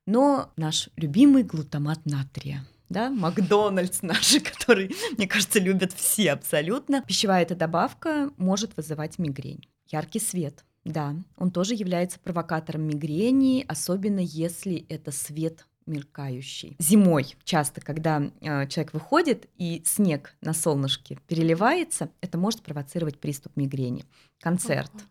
[0.06, 7.02] но наш любимый глутамат натрия, да, Макдональдс наши, который, мне кажется, любят все абсолютно.
[7.02, 9.68] Пищевая эта добавка может вызывать мигрень.
[9.88, 16.76] Яркий свет, да, он тоже является провокатором мигрени, особенно если это свет мелькающий.
[16.80, 23.56] Зимой часто, когда э, человек выходит и снег на солнышке переливается, это может спровоцировать приступ
[23.56, 24.06] мигрени.
[24.40, 24.92] Концерт.
[24.94, 25.02] Uh-huh.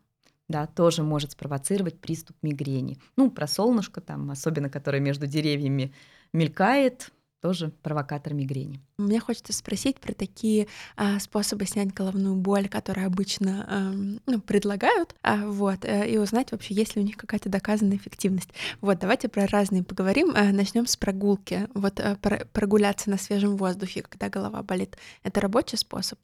[0.50, 2.98] Да, тоже может спровоцировать приступ мигрени.
[3.14, 5.94] Ну, про солнышко там, особенно которое между деревьями
[6.32, 8.80] мелькает, тоже провокатор мигрени.
[8.98, 13.92] Мне хочется спросить про такие а, способы снять головную боль, которые обычно а,
[14.26, 18.50] ну, предлагают, а, вот, а, и узнать вообще, есть ли у них какая-то доказанная эффективность.
[18.80, 20.32] Вот, давайте про разные поговорим.
[20.34, 21.68] А, начнем с прогулки.
[21.74, 26.18] Вот а, про, прогуляться на свежем воздухе, когда голова болит, это рабочий способ?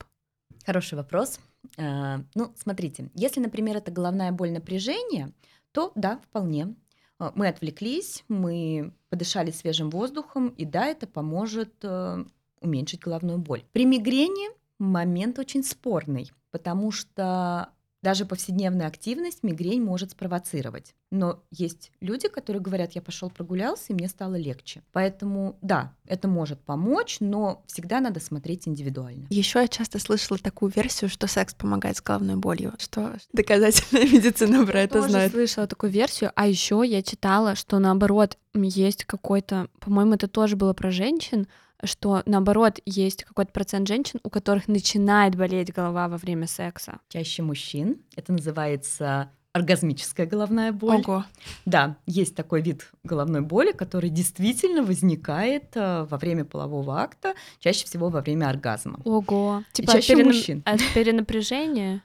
[0.66, 1.38] Хороший вопрос.
[1.78, 5.32] А, ну, смотрите, если, например, это головная боль напряжения,
[5.72, 6.74] то да, вполне
[7.18, 12.24] а, мы отвлеклись, мы подышали свежим воздухом, и да, это поможет э,
[12.60, 13.64] уменьшить головную боль.
[13.72, 17.70] При мигрени момент очень спорный, потому что
[18.02, 20.94] даже повседневная активность мигрень может спровоцировать.
[21.10, 24.82] Но есть люди, которые говорят, я пошел прогулялся, и мне стало легче.
[24.92, 29.26] Поэтому да, это может помочь, но всегда надо смотреть индивидуально.
[29.30, 34.66] Еще я часто слышала такую версию, что секс помогает с головной болью, что доказательная медицина
[34.66, 35.32] про это Тоже знает.
[35.32, 40.72] слышала такую версию, а еще я читала, что наоборот есть какой-то, по-моему, это тоже было
[40.72, 41.46] про женщин,
[41.84, 47.00] что наоборот есть какой-то процент женщин, у которых начинает болеть голова во время секса.
[47.08, 47.98] Чаще мужчин.
[48.16, 51.02] Это называется оргазмическая головная боль.
[51.06, 51.24] Ого.
[51.64, 57.86] Да, есть такой вид головной боли, который действительно возникает э, во время полового акта, чаще
[57.86, 59.00] всего во время оргазма.
[59.04, 59.62] Ого.
[59.72, 60.32] Типа чаще перена...
[60.32, 60.62] мужчин.
[60.66, 62.02] От перенапряжения?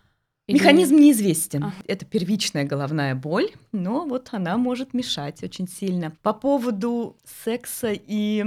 [0.54, 1.64] Механизм неизвестен.
[1.64, 1.74] Ага.
[1.88, 6.12] Это первичная головная боль, но вот она может мешать очень сильно.
[6.22, 8.46] По поводу секса и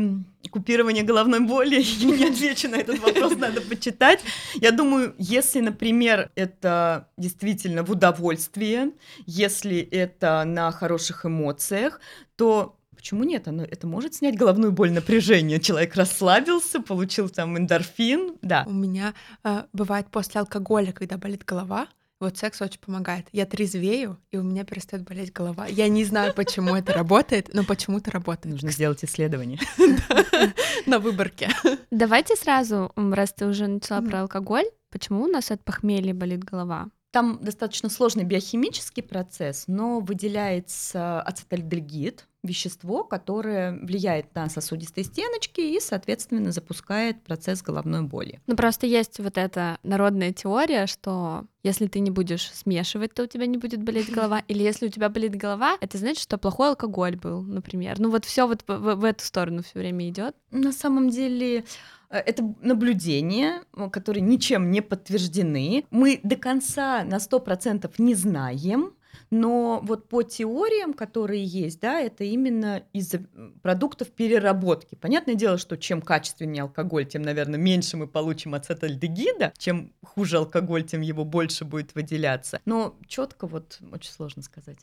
[0.51, 4.21] купирования головной боли, я не отвечу на этот вопрос, надо почитать.
[4.55, 8.93] Я думаю, если, например, это действительно в удовольствие,
[9.27, 12.01] если это на хороших эмоциях,
[12.37, 13.47] то Почему нет?
[13.49, 15.61] Оно, это может снять головную боль, напряжение.
[15.61, 18.65] Человек расслабился, получил там эндорфин, да.
[18.67, 19.13] У меня
[19.45, 21.87] э, бывает после алкоголя, когда болит голова,
[22.19, 23.27] Вот секс очень помогает.
[23.31, 25.67] Я трезвею, и у меня перестает болеть голова.
[25.67, 28.55] Я не знаю, почему это работает, но почему-то работает.
[28.55, 29.59] Нужно сделать исследование.
[30.87, 31.51] На выборке.
[31.91, 36.89] Давайте сразу, раз ты уже начала про алкоголь, почему у нас от похмелья болит голова?
[37.11, 45.81] Там достаточно сложный биохимический процесс, но выделяется ацетальдегид, вещество, которое влияет на сосудистые стеночки и,
[45.81, 48.41] соответственно, запускает процесс головной боли.
[48.47, 53.27] Ну, просто есть вот эта народная теория, что если ты не будешь смешивать, то у
[53.27, 54.43] тебя не будет болеть голова.
[54.49, 57.99] Или если у тебя болит голова, это значит, что плохой алкоголь был, например.
[57.99, 60.37] Ну, вот все вот в, в, эту сторону все время идет.
[60.51, 61.65] На самом деле
[62.15, 65.85] Э, это наблюдения, которые ничем не подтверждены.
[65.91, 68.93] Мы до конца на 100% не знаем,
[69.31, 73.13] но вот по теориям, которые есть, да, это именно из
[73.63, 74.95] продуктов переработки.
[74.95, 80.85] Понятное дело, что чем качественнее алкоголь, тем, наверное, меньше мы получим ацетальдегида, чем хуже алкоголь,
[80.85, 82.61] тем его больше будет выделяться.
[82.65, 84.79] Но четко вот очень сложно сказать.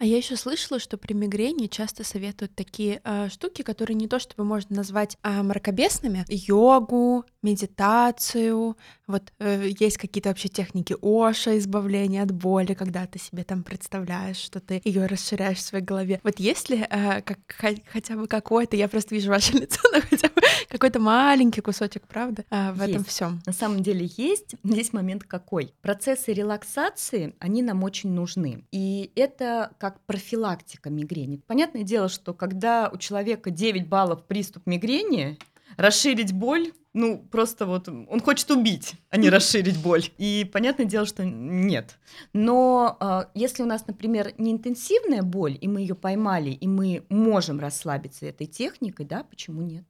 [0.00, 4.18] А я еще слышала, что при мигрени часто советуют такие э, штуки, которые не то
[4.18, 8.76] чтобы можно назвать э, мракобесными, йогу, медитацию.
[9.06, 14.38] Вот э, есть какие-то вообще техники Оша, избавления от боли, когда ты себе там представляешь,
[14.38, 16.20] что ты ее расширяешь в своей голове.
[16.24, 17.38] Вот есть ли э, как,
[17.86, 22.44] хотя бы какой-то, я просто вижу ваше лицо, но хотя бы какой-то маленький кусочек, правда,
[22.50, 22.90] э, в есть.
[22.90, 23.42] этом всем.
[23.46, 24.56] На самом деле есть.
[24.64, 25.72] Здесь момент какой?
[25.82, 28.64] Процессы релаксации, они нам очень нужны.
[28.72, 31.42] И это как профилактика мигрени.
[31.46, 35.38] Понятное дело, что когда у человека 9 баллов приступ мигрени,
[35.76, 40.04] расширить боль ну, просто вот он хочет убить, а не расширить боль.
[40.16, 41.98] И понятное дело, что нет.
[42.32, 47.04] Но э, если у нас, например, не интенсивная боль, и мы ее поймали, и мы
[47.10, 49.84] можем расслабиться этой техникой, да, почему нет?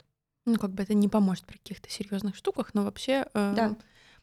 [0.46, 3.76] Ну, как бы это не поможет при каких-то серьезных штуках, но вообще э, да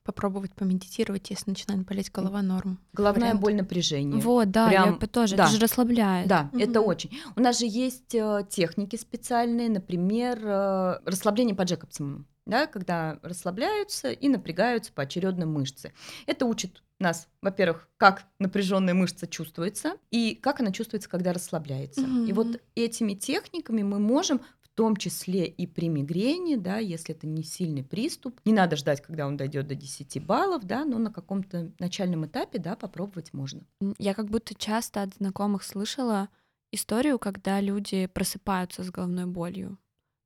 [0.03, 2.79] попробовать помедитировать, если начинает болеть голова, норм.
[2.93, 3.41] Головная Вариант.
[3.41, 4.21] боль, напряжение.
[4.21, 5.43] Вот, да, Прям, я тоже, да.
[5.43, 6.27] это же расслабляет.
[6.27, 6.61] Да, угу.
[6.61, 7.11] это очень.
[7.35, 14.11] У нас же есть э, техники специальные, например, э, расслабление по Джекобсону, да, когда расслабляются
[14.11, 15.93] и напрягаются поочередно мышцы.
[16.25, 22.01] Это учит нас, во-первых, как напряженная мышца чувствуется и как она чувствуется, когда расслабляется.
[22.01, 22.25] Угу.
[22.25, 24.41] И вот этими техниками мы можем
[24.75, 28.39] том числе и при мигрени, да, если это не сильный приступ.
[28.45, 32.59] Не надо ждать, когда он дойдет до 10 баллов, да, но на каком-то начальном этапе,
[32.59, 33.61] да, попробовать можно.
[33.97, 36.29] Я как будто часто от знакомых слышала
[36.71, 39.77] историю, когда люди просыпаются с головной болью.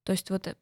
[0.03, 0.55] То есть вот э,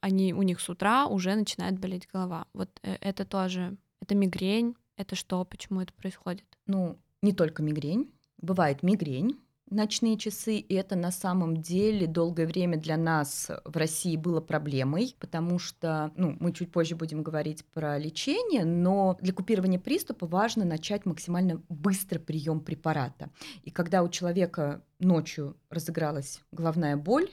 [0.00, 2.46] они, у них с утра уже начинает болеть голова.
[2.52, 6.44] Вот э, это тоже, это мигрень, это что, почему это происходит?
[6.66, 8.12] Ну, не только мигрень.
[8.38, 9.38] Бывает мигрень,
[9.70, 15.14] ночные часы, и это на самом деле долгое время для нас в России было проблемой,
[15.18, 20.64] потому что, ну, мы чуть позже будем говорить про лечение, но для купирования приступа важно
[20.64, 23.30] начать максимально быстро прием препарата.
[23.62, 27.30] И когда у человека ночью разыгралась головная боль,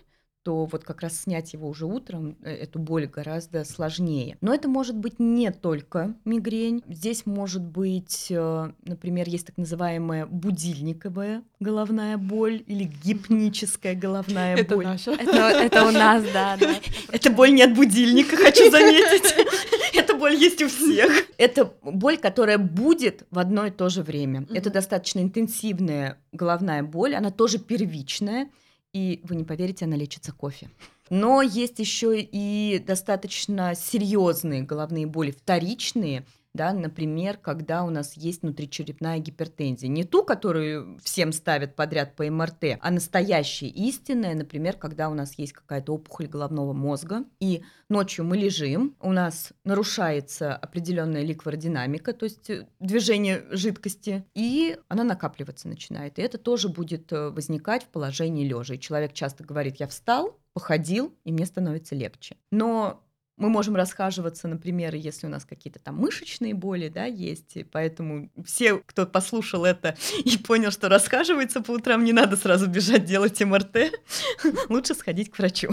[0.48, 4.38] то вот как раз снять его уже утром, э, эту боль гораздо сложнее.
[4.40, 6.82] Но это может быть не только мигрень.
[6.88, 14.76] Здесь может быть, э, например, есть так называемая будильниковая головная боль или гипническая головная это
[14.76, 14.86] боль.
[14.86, 15.12] Наша.
[15.12, 16.76] Это, это у нас, да, да.
[17.12, 19.36] Это боль не от будильника, хочу заметить.
[19.94, 21.12] Эта боль есть у всех.
[21.38, 24.48] Это боль, которая будет в одно и то же время.
[24.54, 28.48] Это достаточно интенсивная головная боль, она тоже первичная
[28.94, 30.70] и вы не поверите, она лечится кофе.
[31.10, 36.26] Но есть еще и достаточно серьезные головные боли, вторичные,
[36.58, 39.88] да, например, когда у нас есть внутричерепная гипертензия.
[39.88, 45.36] Не ту, которую всем ставят подряд по МРТ, а настоящая истинная, например, когда у нас
[45.38, 52.26] есть какая-то опухоль головного мозга, и ночью мы лежим, у нас нарушается определенная ликвородинамика, то
[52.26, 56.20] есть э, движение жидкости, и она накапливаться начинает.
[56.20, 58.74] И это тоже будет э, возникать в положении лежа.
[58.74, 62.36] И человек часто говорит, я встал, походил, и мне становится легче.
[62.52, 63.04] Но
[63.38, 68.30] мы можем расхаживаться, например, если у нас какие-то там мышечные боли, да, есть, и поэтому
[68.44, 69.96] все, кто послушал это
[70.26, 73.94] и понял, что расхаживается по утрам, не надо сразу бежать делать МРТ,
[74.70, 75.70] лучше сходить к врачу.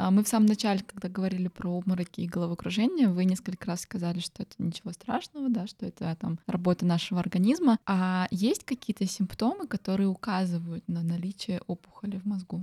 [0.00, 4.20] А мы в самом начале, когда говорили про обмороки и головокружение, вы несколько раз сказали,
[4.20, 7.80] что это ничего страшного, да, что это там работа нашего организма.
[7.84, 12.62] А есть какие-то симптомы, которые указывают на наличие опухоли в мозгу?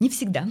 [0.00, 0.48] Не всегда.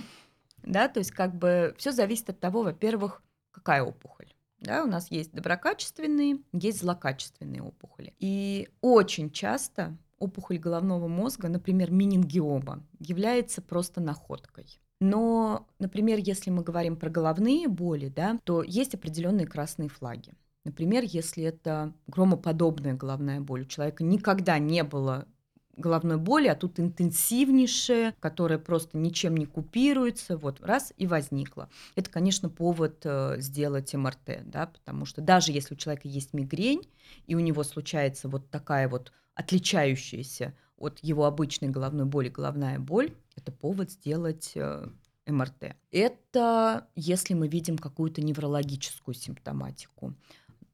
[0.64, 4.34] Да, то есть как бы все зависит от того, во-первых, какая опухоль.
[4.60, 8.14] Да, у нас есть доброкачественные, есть злокачественные опухоли.
[8.20, 14.80] И очень часто опухоль головного мозга, например, менингиома, является просто находкой.
[15.02, 20.34] Но, например, если мы говорим про головные боли, да, то есть определенные красные флаги.
[20.64, 25.28] Например, если это громоподобная головная боль, у человека никогда не было
[25.76, 31.70] головной боли, а тут интенсивнейшая, которая просто ничем не купируется, вот раз и возникла.
[31.96, 36.88] Это, конечно, повод э, сделать МРТ, да, потому что даже если у человека есть мигрень,
[37.26, 43.16] и у него случается вот такая вот отличающаяся от его обычной головной боли головная боль,
[43.36, 44.88] это повод сделать э,
[45.26, 45.76] МРТ.
[45.92, 50.14] Это если мы видим какую-то неврологическую симптоматику.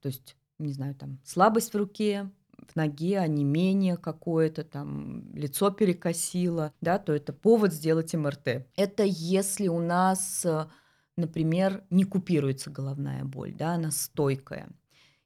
[0.02, 2.30] То есть, не знаю, там слабость в руке,
[2.68, 8.66] в ноге, онемение какое-то, там лицо перекосило, да, то это повод сделать МРТ.
[8.76, 10.66] Это если у нас, э,
[11.16, 14.68] например, не купируется головная боль, да, она стойкая.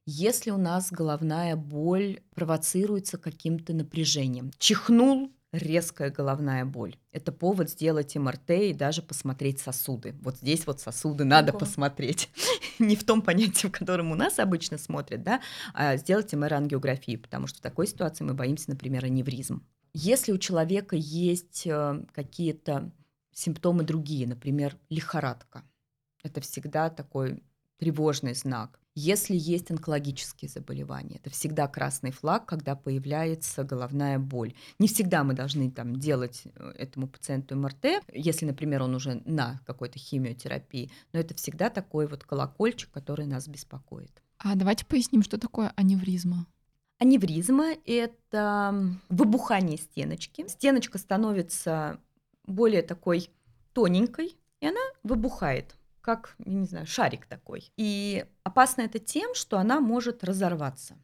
[0.07, 4.51] Если у нас головная боль провоцируется каким-то напряжением.
[4.59, 6.97] Чихнул, резкая головная боль.
[7.13, 10.15] Это повод сделать МРТ и даже посмотреть сосуды.
[10.21, 11.61] Вот здесь вот сосуды надо Ого.
[11.61, 12.29] посмотреть.
[12.79, 15.41] Не в том понятии, в котором у нас обычно смотрят, да,
[15.73, 19.65] а сделать МР-ангиографию, потому что в такой ситуации мы боимся, например, аневризм.
[19.93, 22.91] Если у человека есть э, какие-то
[23.33, 25.63] симптомы другие, например, лихорадка,
[26.25, 27.43] это всегда такой
[27.79, 28.81] тревожный знак.
[28.97, 34.55] Если есть онкологические заболевания, это всегда красный флаг, когда появляется головная боль.
[34.79, 39.61] Не всегда мы должны там делать э, этому пациенту МРТ, если, например, он уже на
[39.67, 44.23] какой-то химиотерапии, но это всегда такой вот колокольчик, который нас беспокоит.
[44.39, 46.47] А давайте поясним, что такое аневризма.
[46.99, 50.47] Аневризма– это выбухание стеночки.
[50.47, 51.99] Стеночка становится
[52.47, 53.29] более такой
[53.73, 55.75] тоненькой, и она выбухает
[56.05, 57.73] как, я не знаю, шарик такой.
[57.77, 60.99] И опасно это тем, что она может разорваться.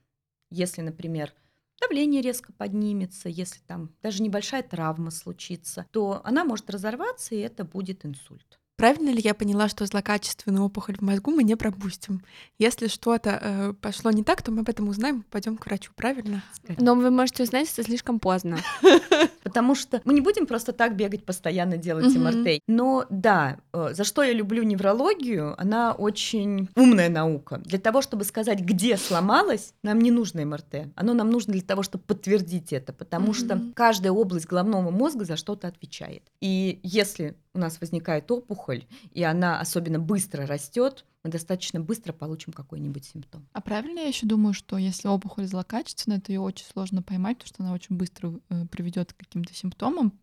[0.51, 1.33] Если, например,
[1.81, 7.65] давление резко поднимется, если там даже небольшая травма случится, то она может разорваться, и это
[7.65, 8.60] будет инсульт.
[8.81, 12.23] Правильно ли я поняла, что злокачественную опухоль в мозгу мы не пропустим?
[12.59, 16.43] Если что-то э, пошло не так, то мы об этом узнаем, пойдем к врачу, правильно?
[16.79, 18.57] Но вы можете узнать, что слишком поздно.
[19.43, 22.63] Потому что мы не будем просто так бегать, постоянно делать МРТ.
[22.69, 27.59] Но да, э, за что я люблю неврологию, она очень умная наука.
[27.59, 30.89] Для того, чтобы сказать, где сломалось, нам не нужно МРТ.
[30.95, 35.37] Оно нам нужно для того, чтобы подтвердить это, потому что каждая область головного мозга за
[35.37, 36.23] что-то отвечает.
[36.41, 42.53] И если у нас возникает опухоль, и она особенно быстро растет, мы достаточно быстро получим
[42.53, 43.47] какой-нибудь симптом.
[43.53, 47.49] А правильно я еще думаю, что если опухоль злокачественная, то ее очень сложно поймать, потому
[47.49, 50.19] что она очень быстро э, приведет к каким-то симптомам,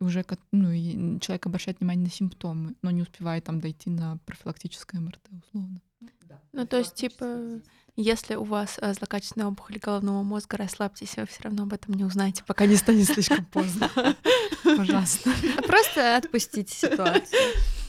[0.00, 5.00] уже ну, и человек обращает внимание на симптомы, но не успевает там дойти на профилактическое
[5.00, 5.80] МРТ условно.
[6.28, 6.40] Да.
[6.52, 7.60] Ну, то есть, типа,
[7.96, 12.04] если у вас э, злокачественная опухоль головного мозга, расслабьтесь, вы все равно об этом не
[12.04, 13.90] узнаете, пока не станет слишком поздно.
[14.64, 15.32] Ужасно.
[15.66, 17.40] Просто отпустите ситуацию.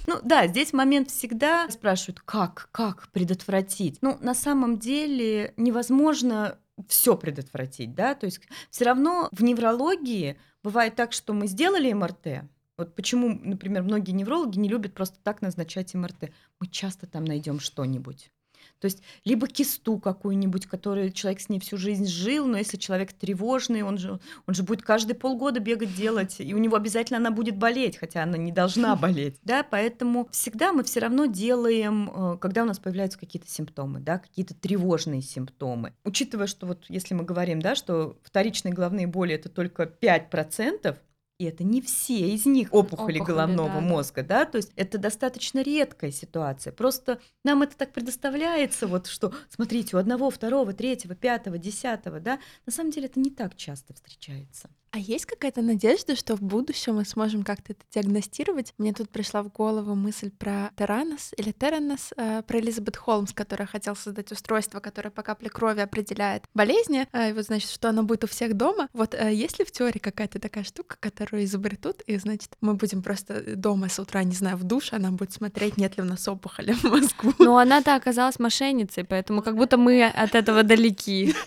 [0.08, 4.00] Ну да, здесь момент всегда спрашивают, как, как предотвратить.
[4.02, 6.58] Ну, на самом деле невозможно
[6.88, 12.50] все предотвратить, да, то есть все равно в неврологии бывает так, что мы сделали МРТ,
[12.80, 16.32] вот почему, например, многие неврологи не любят просто так назначать МРТ.
[16.62, 18.32] Мы часто там найдем что-нибудь.
[18.80, 23.14] То есть либо кисту какую-нибудь, которую человек с ней всю жизнь жил, но если человек
[23.14, 27.32] тревожный, он же, он же будет каждые полгода бегать делать, и у него обязательно она
[27.32, 29.38] будет болеть, хотя она не должна болеть.
[29.44, 34.20] Да, поэтому всегда мы все равно делаем, э, когда у нас появляются какие-то симптомы, да,
[34.20, 35.94] какие-то тревожные симптомы.
[36.04, 40.98] Учитывая, что вот если мы говорим, да, что вторичные головные боли это только 5%,
[41.40, 44.40] и это не все из них опухоли, опухоли головного да, мозга, да.
[44.40, 46.74] да, то есть это достаточно редкая ситуация.
[46.74, 52.40] Просто нам это так предоставляется, вот что, смотрите, у одного, второго, третьего, пятого, десятого, да,
[52.66, 54.70] на самом деле это не так часто встречается.
[54.92, 58.74] А есть какая-то надежда, что в будущем мы сможем как-то это диагностировать?
[58.78, 63.68] Мне тут пришла в голову мысль про Теранос или Теранос, э, про Элизабет Холмс, которая
[63.68, 68.04] хотела создать устройство, которое по капле крови определяет болезни, э, и вот, значит, что оно
[68.04, 68.90] будет у всех дома.
[68.94, 73.04] Вот э, есть ли в теории какая-то такая штука, которую изобретут, и, значит, мы будем
[73.04, 76.28] просто дома с утра, не знаю, в душ, она будет смотреть, нет ли у нас
[76.28, 77.34] опухоли в мозгу.
[77.38, 81.36] Но она-то оказалась мошенницей, поэтому как будто мы от этого далеки.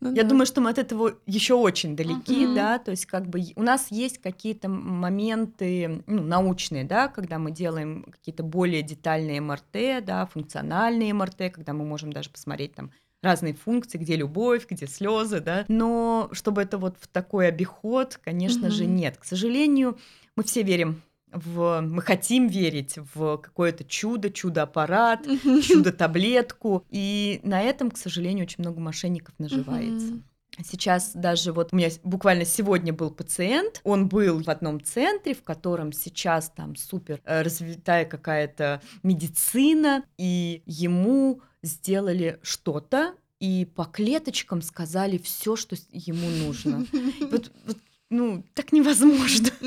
[0.00, 3.40] Ну Я думаю, что мы от этого еще очень далеки, да, то есть как бы
[3.56, 10.04] у нас есть какие-то моменты ну, научные, да, когда мы делаем какие-то более детальные МРТ,
[10.04, 12.90] да, функциональные МРТ, когда мы можем даже посмотреть там
[13.22, 15.64] разные функции, где любовь, где слезы, да.
[15.68, 18.70] Но чтобы это вот в такой обиход, конечно mm-hmm.
[18.70, 19.16] же, нет.
[19.16, 19.98] К сожалению,
[20.36, 21.02] мы все верим
[21.32, 25.26] в, мы хотим верить в какое-то чудо, чудо-аппарат,
[25.66, 30.22] чудо-таблетку, и на этом, к сожалению, очень много мошенников наживается.
[30.60, 35.42] Сейчас даже вот у меня буквально сегодня был пациент, он был в одном центре, в
[35.42, 44.60] котором сейчас там супер э, развитая какая-то медицина, и ему сделали что-то, и по клеточкам
[44.60, 46.86] сказали все, что ему нужно.
[47.30, 47.78] Вот, вот,
[48.10, 49.48] ну, так невозможно.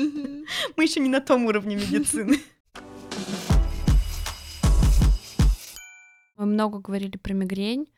[0.76, 2.38] Мы еще не на том уровне медицины.
[6.36, 7.88] Мы много говорили про мигрень.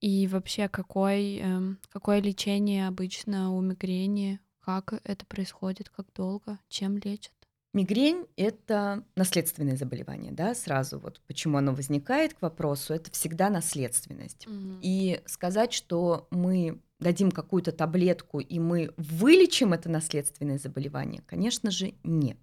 [0.00, 4.40] И вообще, какой, эм, какое лечение обычно у мигрени?
[4.60, 5.88] Как это происходит?
[5.88, 6.58] Как долго?
[6.68, 7.32] Чем лечат?
[7.74, 14.46] Мигрень— это наследственное заболевание, да, сразу вот почему оно возникает к вопросу, это всегда наследственность.
[14.46, 14.80] Мгм.
[14.82, 21.92] И сказать, что мы дадим какую-то таблетку и мы вылечим это наследственное заболевание, конечно же,
[22.02, 22.38] нет.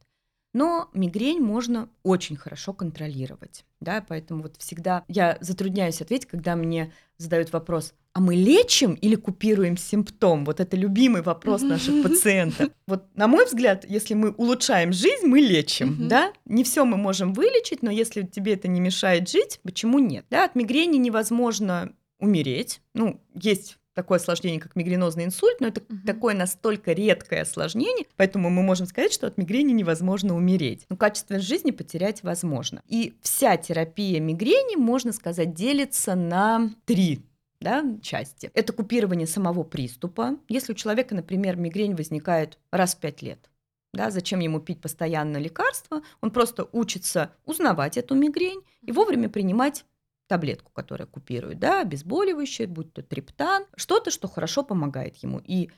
[0.56, 6.94] Но мигрень можно очень хорошо контролировать, да, поэтому вот всегда я затрудняюсь ответить, когда мне
[7.18, 10.46] задают вопрос, а мы лечим или купируем симптом?
[10.46, 12.70] Вот это любимый вопрос наших пациентов.
[12.88, 16.32] Вот на мой взгляд, если мы улучшаем жизнь, мы лечим, да?
[16.46, 20.26] Не все мы можем вылечить, но если тебе это не мешает жить, почему нет?
[20.30, 22.80] Да, от мигрени невозможно умереть.
[22.94, 26.02] Ну, есть такое осложнение, как мигренозный инсульт, но это Мгм.
[26.06, 30.86] такое настолько редкое осложнение, поэтому мы можем сказать, что от мигрени невозможно умереть.
[30.90, 32.84] Но качество жизни потерять возможно.
[32.88, 37.26] И вся терапия мигрени, можно сказать, делится на три
[37.62, 38.52] да, части.
[38.54, 40.38] Это купирование самого приступа.
[40.50, 43.50] Если у человека, например, мигрень возникает раз в пять лет,
[43.94, 46.02] да, зачем ему пить постоянно лекарства?
[46.22, 49.86] Он просто учится узнавать эту мигрень и вовремя принимать
[50.28, 55.40] таблетку, которая купирует, да, обезболивающее, будь то триптан, что-то, что хорошо помогает ему.
[55.44, 55.70] И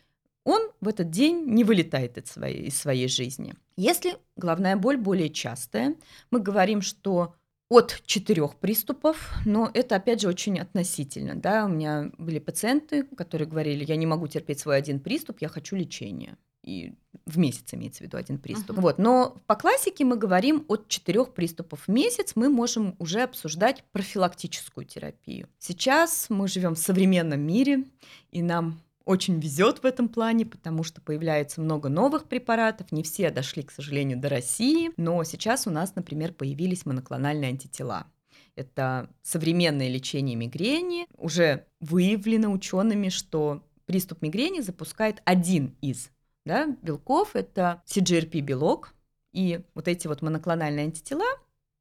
[0.44, 3.56] он в этот день не вылетает из своей, из своей жизни.
[3.76, 5.96] Если головная боль более частая,
[6.32, 7.36] мы говорим, что
[7.70, 11.36] от четырех приступов, но это, опять же, очень относительно.
[11.36, 11.66] Да?
[11.66, 15.76] У меня были пациенты, которые говорили, я не могу терпеть свой один приступ, я хочу
[15.76, 16.38] лечения.
[16.68, 16.96] И
[17.26, 18.72] в месяц имеется в виду один приступ.
[18.72, 18.82] Мгм.
[18.82, 18.98] Вот.
[18.98, 24.86] Но по классике мы говорим от четырех приступов в месяц, мы можем уже обсуждать профилактическую
[24.86, 25.48] терапию.
[25.60, 27.86] Сейчас мы живем в современном мире,
[28.32, 32.92] и нам очень везет в этом плане, потому что появляется много новых препаратов.
[32.92, 38.08] Не все дошли, к сожалению, до России, но сейчас у нас, например, появились моноклональные антитела.
[38.56, 41.08] Это современное лечение мигрени.
[41.16, 46.10] Уже выявлено учеными, что приступ мигрени запускает один из
[46.48, 47.36] да, белков.
[47.36, 48.94] Это CGRP-белок.
[49.34, 51.26] И вот эти вот моноклональные антитела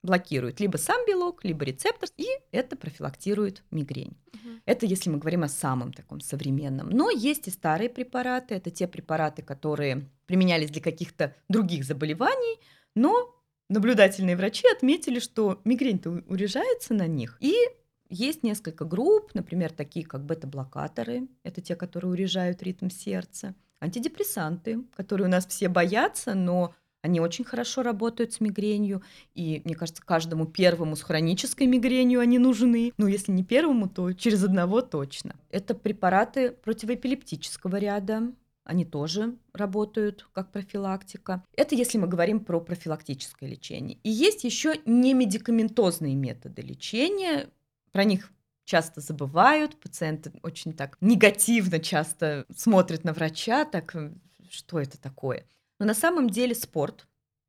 [0.03, 4.17] блокируют либо сам белок, либо рецептор, и это профилактирует мигрень.
[4.33, 4.63] Мгм.
[4.65, 6.91] Это если мы говорим о самом таком современном.
[6.91, 8.55] Но есть и старые препараты.
[8.55, 12.61] Это те препараты, которые применялись для каких-то других заболеваний,
[12.95, 13.35] но
[13.69, 17.37] наблюдательные врачи отметили, что мигрень-то урежается на них.
[17.41, 17.55] И
[18.09, 25.29] есть несколько групп, например, такие как бета-блокаторы, это те, которые урежают ритм сердца, антидепрессанты, которые
[25.29, 29.03] у нас все боятся, но они очень хорошо работают с мигренью,
[29.35, 32.93] и, мне кажется, каждому первому с хронической мигренью они нужны.
[32.99, 35.37] Ну, если не первому, то через одного точно.
[35.51, 38.33] Это препараты противоэпилептического ряда,
[38.67, 41.45] они тоже работают как профилактика.
[41.57, 43.99] Это если мы говорим про профилактическое лечение.
[44.03, 47.49] И есть еще немедикаментозные методы лечения.
[47.93, 48.33] Про них
[48.67, 54.13] часто забывают, пациенты очень так негативно часто смотрят на врача, так э,
[54.51, 55.47] что это такое.
[55.79, 57.07] Но на самом деле спорт,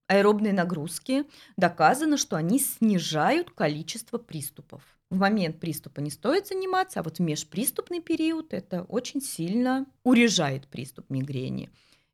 [0.07, 1.25] аэробные нагрузки,
[1.57, 4.83] доказано, что они снижают количество приступов.
[5.09, 10.67] В момент приступа не стоит заниматься, а вот в межприступный период это очень сильно урежает
[10.67, 11.69] приступ мигрени.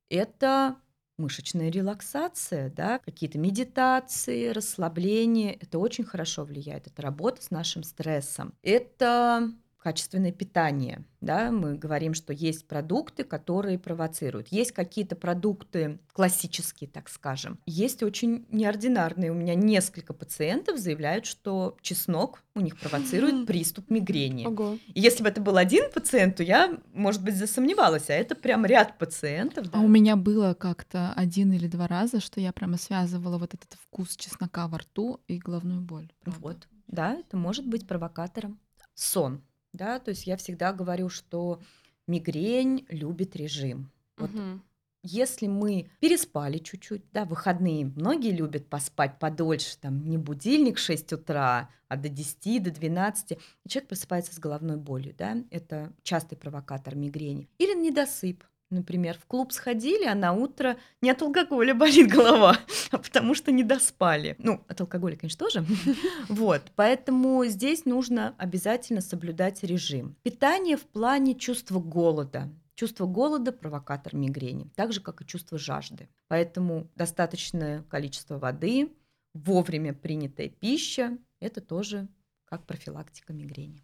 [0.10, 0.78] Это
[1.18, 5.54] мышечная релаксация, да, какие-то медитации, расслабление.
[5.54, 6.88] Это очень хорошо влияет.
[6.88, 8.54] Это работа с нашим стрессом.
[8.64, 9.52] Это
[9.84, 11.04] качественное питание.
[11.20, 11.52] Да?
[11.52, 14.48] Мы говорим, что есть продукты, которые провоцируют.
[14.48, 17.60] Есть какие-то продукты классические, так скажем.
[17.66, 19.32] Есть очень неординарные.
[19.32, 24.46] У меня несколько пациентов заявляют, что чеснок у них провоцирует приступ мигрени.
[24.46, 24.78] Ого.
[24.94, 28.10] И если бы это был один пациент, то я, может быть, засомневалась.
[28.10, 29.68] А это прям ряд пациентов.
[29.74, 33.74] А у меня было как-то один или два раза, что я прямо связывала вот этот
[33.74, 36.10] вкус чеснока во рту и головную боль.
[36.22, 36.40] правда.
[36.42, 38.60] Вот, да, это может быть провокатором.
[38.96, 39.42] Сон,
[39.74, 41.62] да, то есть я всегда говорю, что
[42.08, 43.92] мигрень любит режим.
[44.18, 44.64] Вот Мгм.
[45.04, 51.70] если мы переспали чуть-чуть, да, выходные, многие любят поспать подольше, там, не будильник 6 утра,
[51.88, 56.96] а до 10, до 12, и человек просыпается с головной болью, да, это частый провокатор
[56.96, 57.50] мигрени.
[57.58, 58.44] Или недосып,
[58.74, 62.58] например, в клуб сходили, а на утро не от алкоголя болит голова,
[62.92, 64.36] а потому что не доспали.
[64.40, 65.66] Ну, от алкоголя, конечно, тоже.
[66.30, 70.16] Вот, поэтому здесь нужно обязательно соблюдать режим.
[70.24, 72.50] Питание в плане чувства голода.
[72.76, 76.10] Чувство голода– провокатор мигрени, так же, как и чувство жажды.
[76.28, 78.90] Поэтому достаточное количество воды,
[79.34, 82.08] вовремя принятая пища– это тоже
[82.46, 83.84] как профилактика мигрени.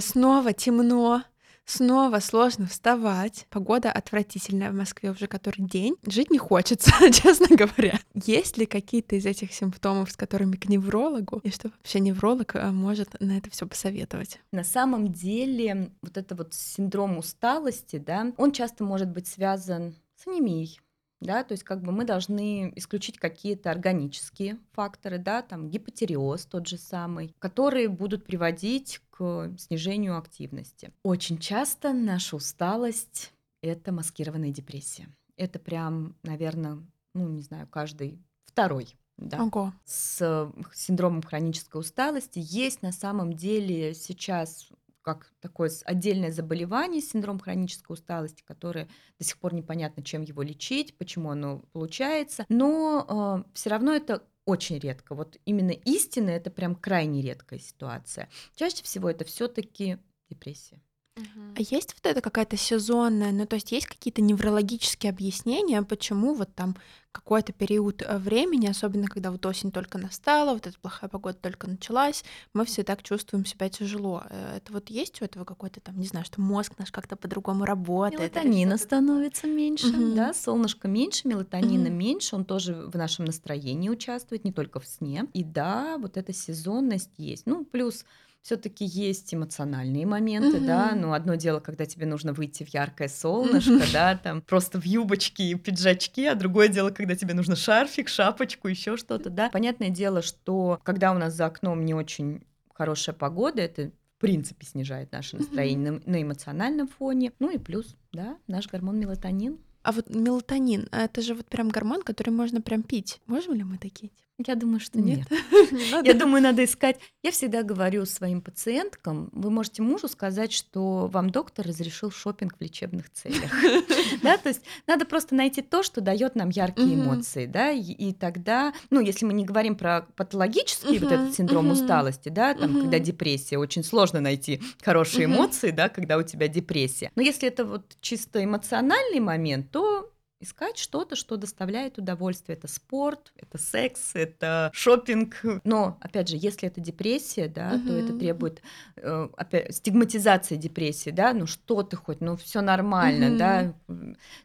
[0.00, 1.22] Снова темно,
[1.64, 3.46] снова сложно вставать.
[3.50, 5.96] Погода отвратительная в Москве уже который день.
[6.06, 7.98] Жить не хочется, честно говоря.
[8.14, 11.40] Есть ли какие-то из этих симптомов, с которыми к неврологу?
[11.42, 14.40] И что вообще невролог э, может на это все посоветовать?
[14.52, 20.26] На самом деле вот это вот синдром усталости, да, он часто может быть связан с
[20.26, 20.80] анемией,
[21.24, 26.66] да, то есть как бы мы должны исключить какие-то органические факторы, да, там гипотереоз тот
[26.68, 30.92] же самый, которые будут приводить к снижению активности.
[31.02, 35.08] Очень часто наша усталость— это маскированная депрессия.
[35.36, 36.78] Это прям, наверное,
[37.14, 39.72] ну, не знаю, каждый второй да, Ого.
[39.84, 42.40] с синдромом хронической усталости.
[42.42, 44.68] Есть на самом деле сейчас
[45.04, 48.88] как такое отдельное заболевание, синдром хронической усталости, которое
[49.18, 54.26] до сих пор непонятно, чем его лечить, почему оно получается, но э, все равно это
[54.46, 55.14] очень редко.
[55.14, 58.28] Вот именно истина это прям крайне редкая ситуация.
[58.56, 59.98] Чаще всего это все-таки
[60.28, 60.80] депрессия.
[61.16, 66.52] А есть вот это какая-то сезонная, ну то есть есть какие-то неврологические объяснения, почему вот
[66.54, 66.76] там
[67.12, 71.68] какой-то период э, времени, особенно когда вот осень только настала, вот эта плохая погода только
[71.68, 74.24] началась, мы все так чувствуем себя тяжело.
[74.28, 77.64] Э, это вот есть у этого какой-то там, не знаю, что мозг наш как-то по-другому
[77.64, 78.34] работает?
[78.34, 80.16] Мелатонина становится меньше, угу.
[80.16, 81.96] да, солнышко меньше, мелатонина угу.
[81.96, 85.28] меньше, он тоже в нашем настроении участвует, не только в сне.
[85.34, 87.46] И да, вот эта сезонность есть.
[87.46, 88.04] Ну, плюс
[88.44, 90.66] все-таки есть эмоциональные моменты, mm-hmm.
[90.66, 90.92] да.
[90.94, 93.92] Ну, одно дело, когда тебе нужно выйти в яркое солнышко, mm-hmm.
[93.92, 98.68] да, там просто в юбочке и пиджачке, а другое дело, когда тебе нужно шарфик, шапочку,
[98.68, 99.48] еще что-то, да.
[99.48, 102.42] Понятное дело, что когда у нас за окном не очень
[102.74, 106.02] хорошая погода, это в принципе снижает наше настроение mm-hmm.
[106.04, 107.32] на, на эмоциональном фоне.
[107.38, 109.58] Ну и плюс, да, наш гормон мелатонин.
[109.84, 113.22] А вот мелатонин, это же вот прям гормон, который можно прям пить.
[113.26, 114.10] Можем ли мы такие?
[114.38, 115.20] Я думаю, что нет.
[115.30, 116.04] нет.
[116.04, 116.98] Я думаю, надо искать.
[117.22, 122.60] Я всегда говорю своим пациенткам, вы можете мужу сказать, что вам доктор разрешил шопинг в
[122.60, 123.52] лечебных целях.
[124.22, 128.72] Да, то есть надо просто найти то, что дает нам яркие эмоции, да, и тогда,
[128.90, 133.58] ну, если мы не говорим про патологический вот этот синдром усталости, да, там, когда депрессия,
[133.58, 137.10] очень сложно найти хорошие эмоции, да, когда у тебя депрессия.
[137.16, 140.13] Но если это вот чисто эмоциональный момент, то
[140.44, 142.56] искать что-то, что доставляет удовольствие.
[142.56, 145.40] Это спорт, это секс, это шопинг.
[145.64, 147.88] Но, опять же, если это депрессия, да, угу.
[147.88, 148.62] то это требует
[148.96, 153.38] э, опять, стигматизации депрессии, да, ну что ты хоть, ну все нормально, угу.
[153.38, 153.74] да.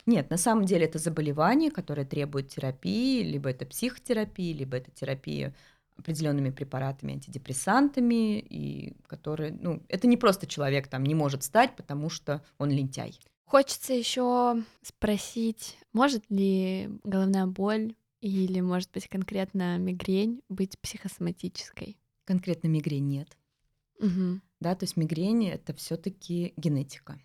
[0.05, 5.53] Нет, на самом деле это заболевание, которое требует терапии, либо это психотерапия, либо это терапия
[5.99, 12.09] определенными препаратами, антидепрессантами, и которые, ну, это не просто человек там не может стать, потому
[12.09, 13.19] что он лентяй.
[13.49, 21.97] Хочется еще спросить, может ли головная боль или, может быть, конкретно мигрень быть психосоматической?
[22.25, 23.35] Конкретно мигрень нет.
[23.97, 24.39] Угу.
[24.59, 27.19] Да, то есть мигрень это все-таки генетика.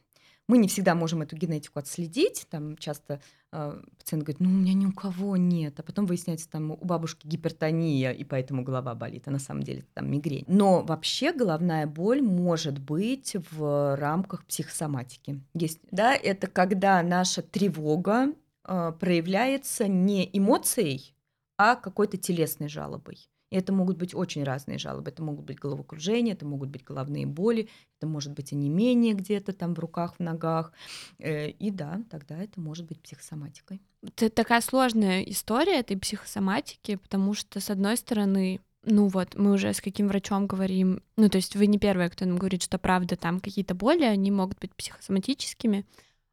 [0.47, 2.47] Мы не всегда можем эту генетику отследить.
[2.51, 3.21] Там часто
[3.53, 5.81] э, пациент говорит, ну, у меня ни у кого нет.
[5.81, 9.27] А потом выясняется, там у бабушки гипертония, и поэтому голова болит.
[9.27, 10.45] А на самом деле там мигрень.
[10.47, 15.41] Но вообще головная боль может быть в рамках психосоматики.
[15.55, 18.35] Есть, да, это когда наша тревога
[18.67, 21.15] э, проявляется не эмоцией,
[21.57, 23.31] а какой-то телесной жалобой.
[23.55, 25.11] И это могут быть очень разные жалобы.
[25.11, 29.75] Это могут быть головокружения, это могут быть головные боли, это может быть онемение где-то там
[29.75, 30.73] в руках, в ногах.
[31.21, 33.81] Э, и да, тогда это может быть психосоматикой.
[34.03, 39.73] Это такая сложная история этой психосоматики, потому что, с одной стороны, ну вот, мы уже
[39.73, 43.15] с каким врачом говорим, ну то есть вы не первые, кто нам говорит, что правда
[43.15, 45.87] там какие-то боли, они могут быть психосоматическими,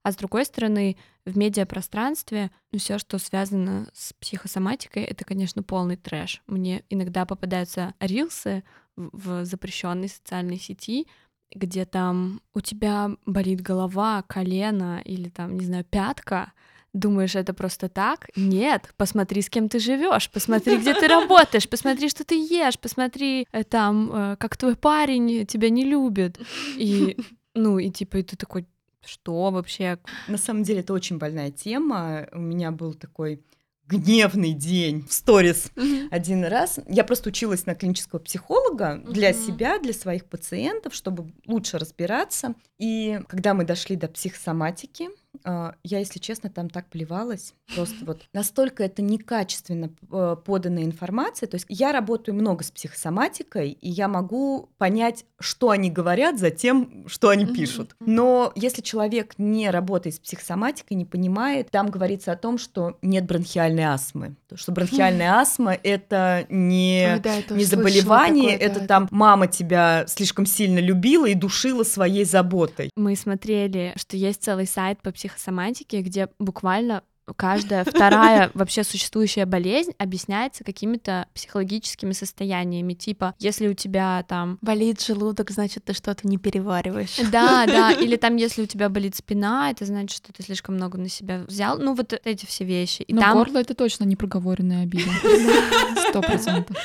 [0.03, 5.95] а с другой стороны, в медиапространстве ну, все, что связано с психосоматикой, это, конечно, полный
[5.95, 6.41] трэш.
[6.47, 8.63] Мне иногда попадаются рилсы
[8.95, 11.07] в запрещенной социальной сети,
[11.53, 16.53] где там у тебя болит голова, колено или там, не знаю, пятка,
[16.93, 18.29] Думаешь, это просто так?
[18.35, 23.47] Нет, посмотри, с кем ты живешь, посмотри, где ты работаешь, посмотри, что ты ешь, посмотри,
[23.53, 26.37] э, там, э, как твой парень тебя не любит.
[26.75, 27.15] И,
[27.55, 28.65] ну, и типа, и ты такой,
[29.05, 29.99] что вообще?
[30.27, 32.27] На самом деле это очень больная тема.
[32.31, 33.43] У меня был такой
[33.87, 36.07] гневный день в сторис mm-hmm.
[36.11, 36.79] один раз.
[36.87, 39.11] Я просто училась на клинического психолога mm-hmm.
[39.11, 42.55] для себя, для своих пациентов, чтобы лучше разбираться.
[42.77, 45.09] И когда мы дошли до психосоматики,
[45.43, 47.53] я, если честно, там так плевалась.
[47.75, 51.47] Просто вот настолько это некачественно э, поданная информация.
[51.47, 56.51] То есть я работаю много с психосоматикой, и я могу понять, что они говорят за
[56.51, 57.95] тем, что они пишут.
[57.99, 63.25] Но если человек не работает с психосоматикой, не понимает, там говорится о том, что нет
[63.25, 64.35] бронхиальной астмы.
[64.53, 68.87] Что бронхиальная астма— это не, Ой, да, не заболевание, такое, это да.
[68.87, 72.89] там мама тебя слишком сильно любила и душила своей заботой.
[72.95, 77.03] Мы смотрели, что есть целый сайт по психосоматике, где буквально
[77.37, 84.99] каждая вторая вообще существующая болезнь объясняется какими-то психологическими состояниями, типа, если у тебя там Болит
[85.01, 87.17] желудок, значит, ты что-то не перевариваешь.
[87.31, 90.97] да, да, или там, если у тебя болит спина, это значит, что ты слишком много
[90.97, 91.77] на себя взял.
[91.77, 93.03] Ну, вот эти все вещи.
[93.03, 95.11] И Но там горло это точно не проговоренная обида.
[96.09, 96.75] Сто процентов.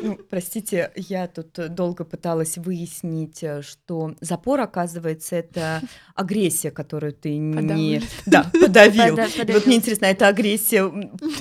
[0.00, 5.80] Ну, простите, я тут долго пыталась выяснить, э, что запор, оказывается, это
[6.14, 7.54] агрессия, которую ты не...
[7.56, 8.02] Подавил.
[8.26, 9.16] Да, подавил.
[9.16, 9.62] Пода- И вот подавил.
[9.66, 10.82] мне интересно, а это агрессия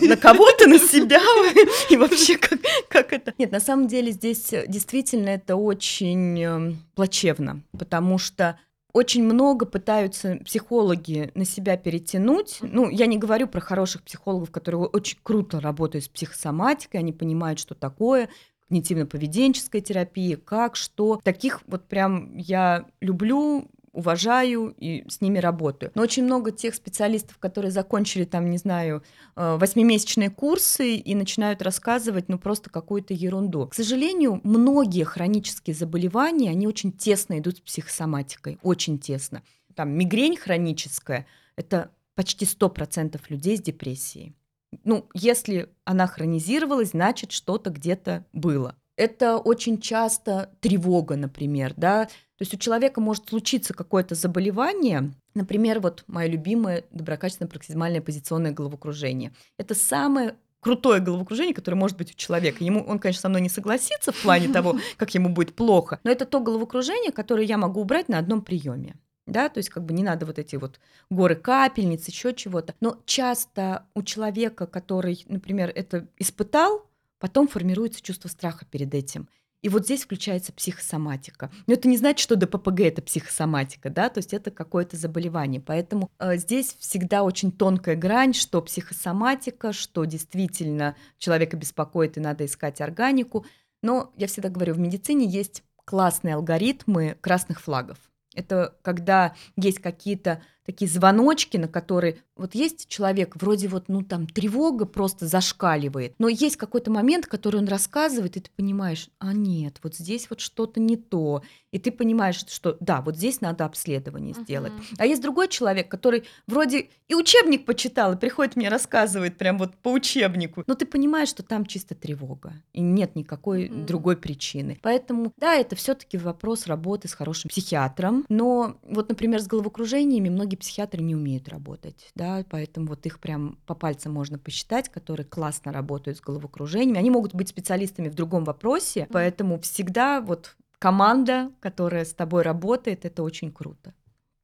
[0.02, 1.20] на кого-то, на себя?
[1.90, 3.34] И вообще, как, как это?
[3.38, 8.58] Нет, на самом деле здесь э, действительно это очень эм, плачевно, потому что
[8.96, 12.60] очень много пытаются психологи на себя перетянуть.
[12.62, 17.60] Ну, я не говорю про хороших психологов, которые очень круто работают с психосоматикой, они понимают,
[17.60, 18.30] что такое
[18.70, 21.20] когнитивно-поведенческая терапия, как, что.
[21.26, 25.92] Таких вот прям я люблю, уважаю и с ними работаю.
[25.96, 29.04] Но очень много тех специалистов, которые закончили там, не знаю,
[29.36, 33.68] э, восьмимесячные курсы и начинают рассказывать, ну, просто какую-то ерунду.
[33.68, 39.42] К сожалению, многие хронические заболевания, они очень тесно идут с психосоматикой, очень тесно.
[39.74, 41.26] Там мигрень хроническая–
[41.56, 44.36] это почти 100% людей с депрессией.
[44.84, 48.76] Ну, если она хронизировалась, значит, что-то где-то было.
[48.98, 52.06] Это очень часто тревога, например, да,
[52.38, 58.52] то есть у человека может случиться какое-то заболевание, например, вот мое любимое доброкачественное проксизмальное позиционное
[58.52, 59.34] головокружение.
[59.58, 62.64] Это самое крутое головокружение, которое может быть у человека.
[62.64, 66.12] Ему, он, конечно, со мной не согласится в плане того, как ему будет плохо, но
[66.12, 68.96] это то головокружение, которое я могу убрать на одном приеме.
[69.28, 70.80] Да, то есть как бы не надо вот эти вот
[71.10, 72.76] горы капельниц, еще чего-то.
[72.80, 76.86] Но часто у человека, который, например, это испытал,
[77.26, 79.28] потом формируется чувство страха перед этим.
[79.64, 81.50] И вот здесь включается психосоматика.
[81.66, 85.60] Но это не значит, что ДППГ это психосоматика, да, то есть это какое-то заболевание.
[85.60, 92.46] Поэтому э, здесь всегда очень тонкая грань, что психосоматика, что действительно человека беспокоит и надо
[92.46, 93.44] искать органику.
[93.82, 97.98] Но я всегда говорю, в медицине есть классные алгоритмы красных флагов.
[98.36, 104.28] Это когда есть какие-то такие звоночки, на которые вот есть человек, вроде вот, ну там
[104.28, 109.80] тревога просто зашкаливает, но есть какой-то момент, который он рассказывает, и ты понимаешь, а нет,
[109.84, 114.34] вот здесь вот что-то не то, и ты понимаешь, что да, вот здесь надо обследование
[114.34, 114.74] сделать.
[114.74, 114.84] Мгм.
[114.98, 119.76] А есть другой человек, который вроде и учебник почитал, и приходит мне рассказывает прям вот
[119.78, 123.86] по учебнику, но ты понимаешь, что там чисто тревога, и нет никакой Мгм.
[123.86, 124.78] другой причины.
[124.82, 130.30] Поэтому, да, это все таки вопрос работы с хорошим психиатром, но вот, например, с головокружениями
[130.30, 135.26] многие психиатры не умеют работать, да, поэтому вот их прям по пальцам можно посчитать, которые
[135.26, 137.00] классно работают с головокружениями.
[137.00, 143.06] Они могут быть специалистами в другом вопросе, поэтому всегда вот команда, которая с тобой работает,
[143.06, 143.94] это очень круто.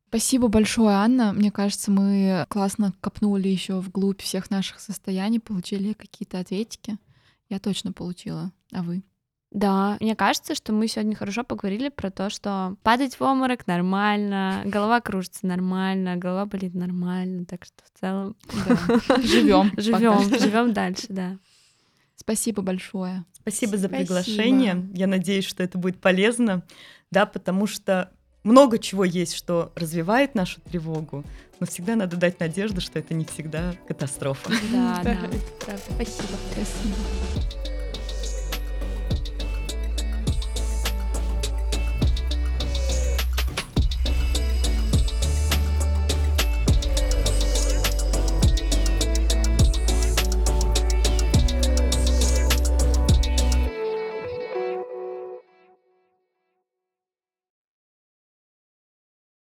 [0.10, 1.32] Спасибо большое, Анна.
[1.32, 6.98] Мне кажется, мы классно копнули еще вглубь всех наших состояний, получили какие-то ответики.
[7.50, 8.52] Я точно получила.
[8.74, 9.04] А вы?
[9.52, 14.62] Да, мне кажется, что мы сегодня хорошо поговорили про то, что падать в обморок нормально,
[14.66, 18.36] голова кружится нормально, голова болит нормально, так что в целом
[19.22, 19.74] Живем.
[19.76, 21.38] живем, живем дальше, да.
[22.16, 23.26] Спасибо большое.
[23.34, 24.88] Спасибо за приглашение.
[24.94, 26.64] Я надеюсь, что это будет полезно,
[27.10, 28.10] да, потому что
[28.44, 31.26] много чего есть, что развивает нашу тревогу,
[31.60, 34.50] но всегда надо дать надежду, что это не всегда катастрофа.
[34.72, 35.30] Да, да.
[35.66, 36.38] Правда, Спасибо.
[36.54, 37.61] Спасибо.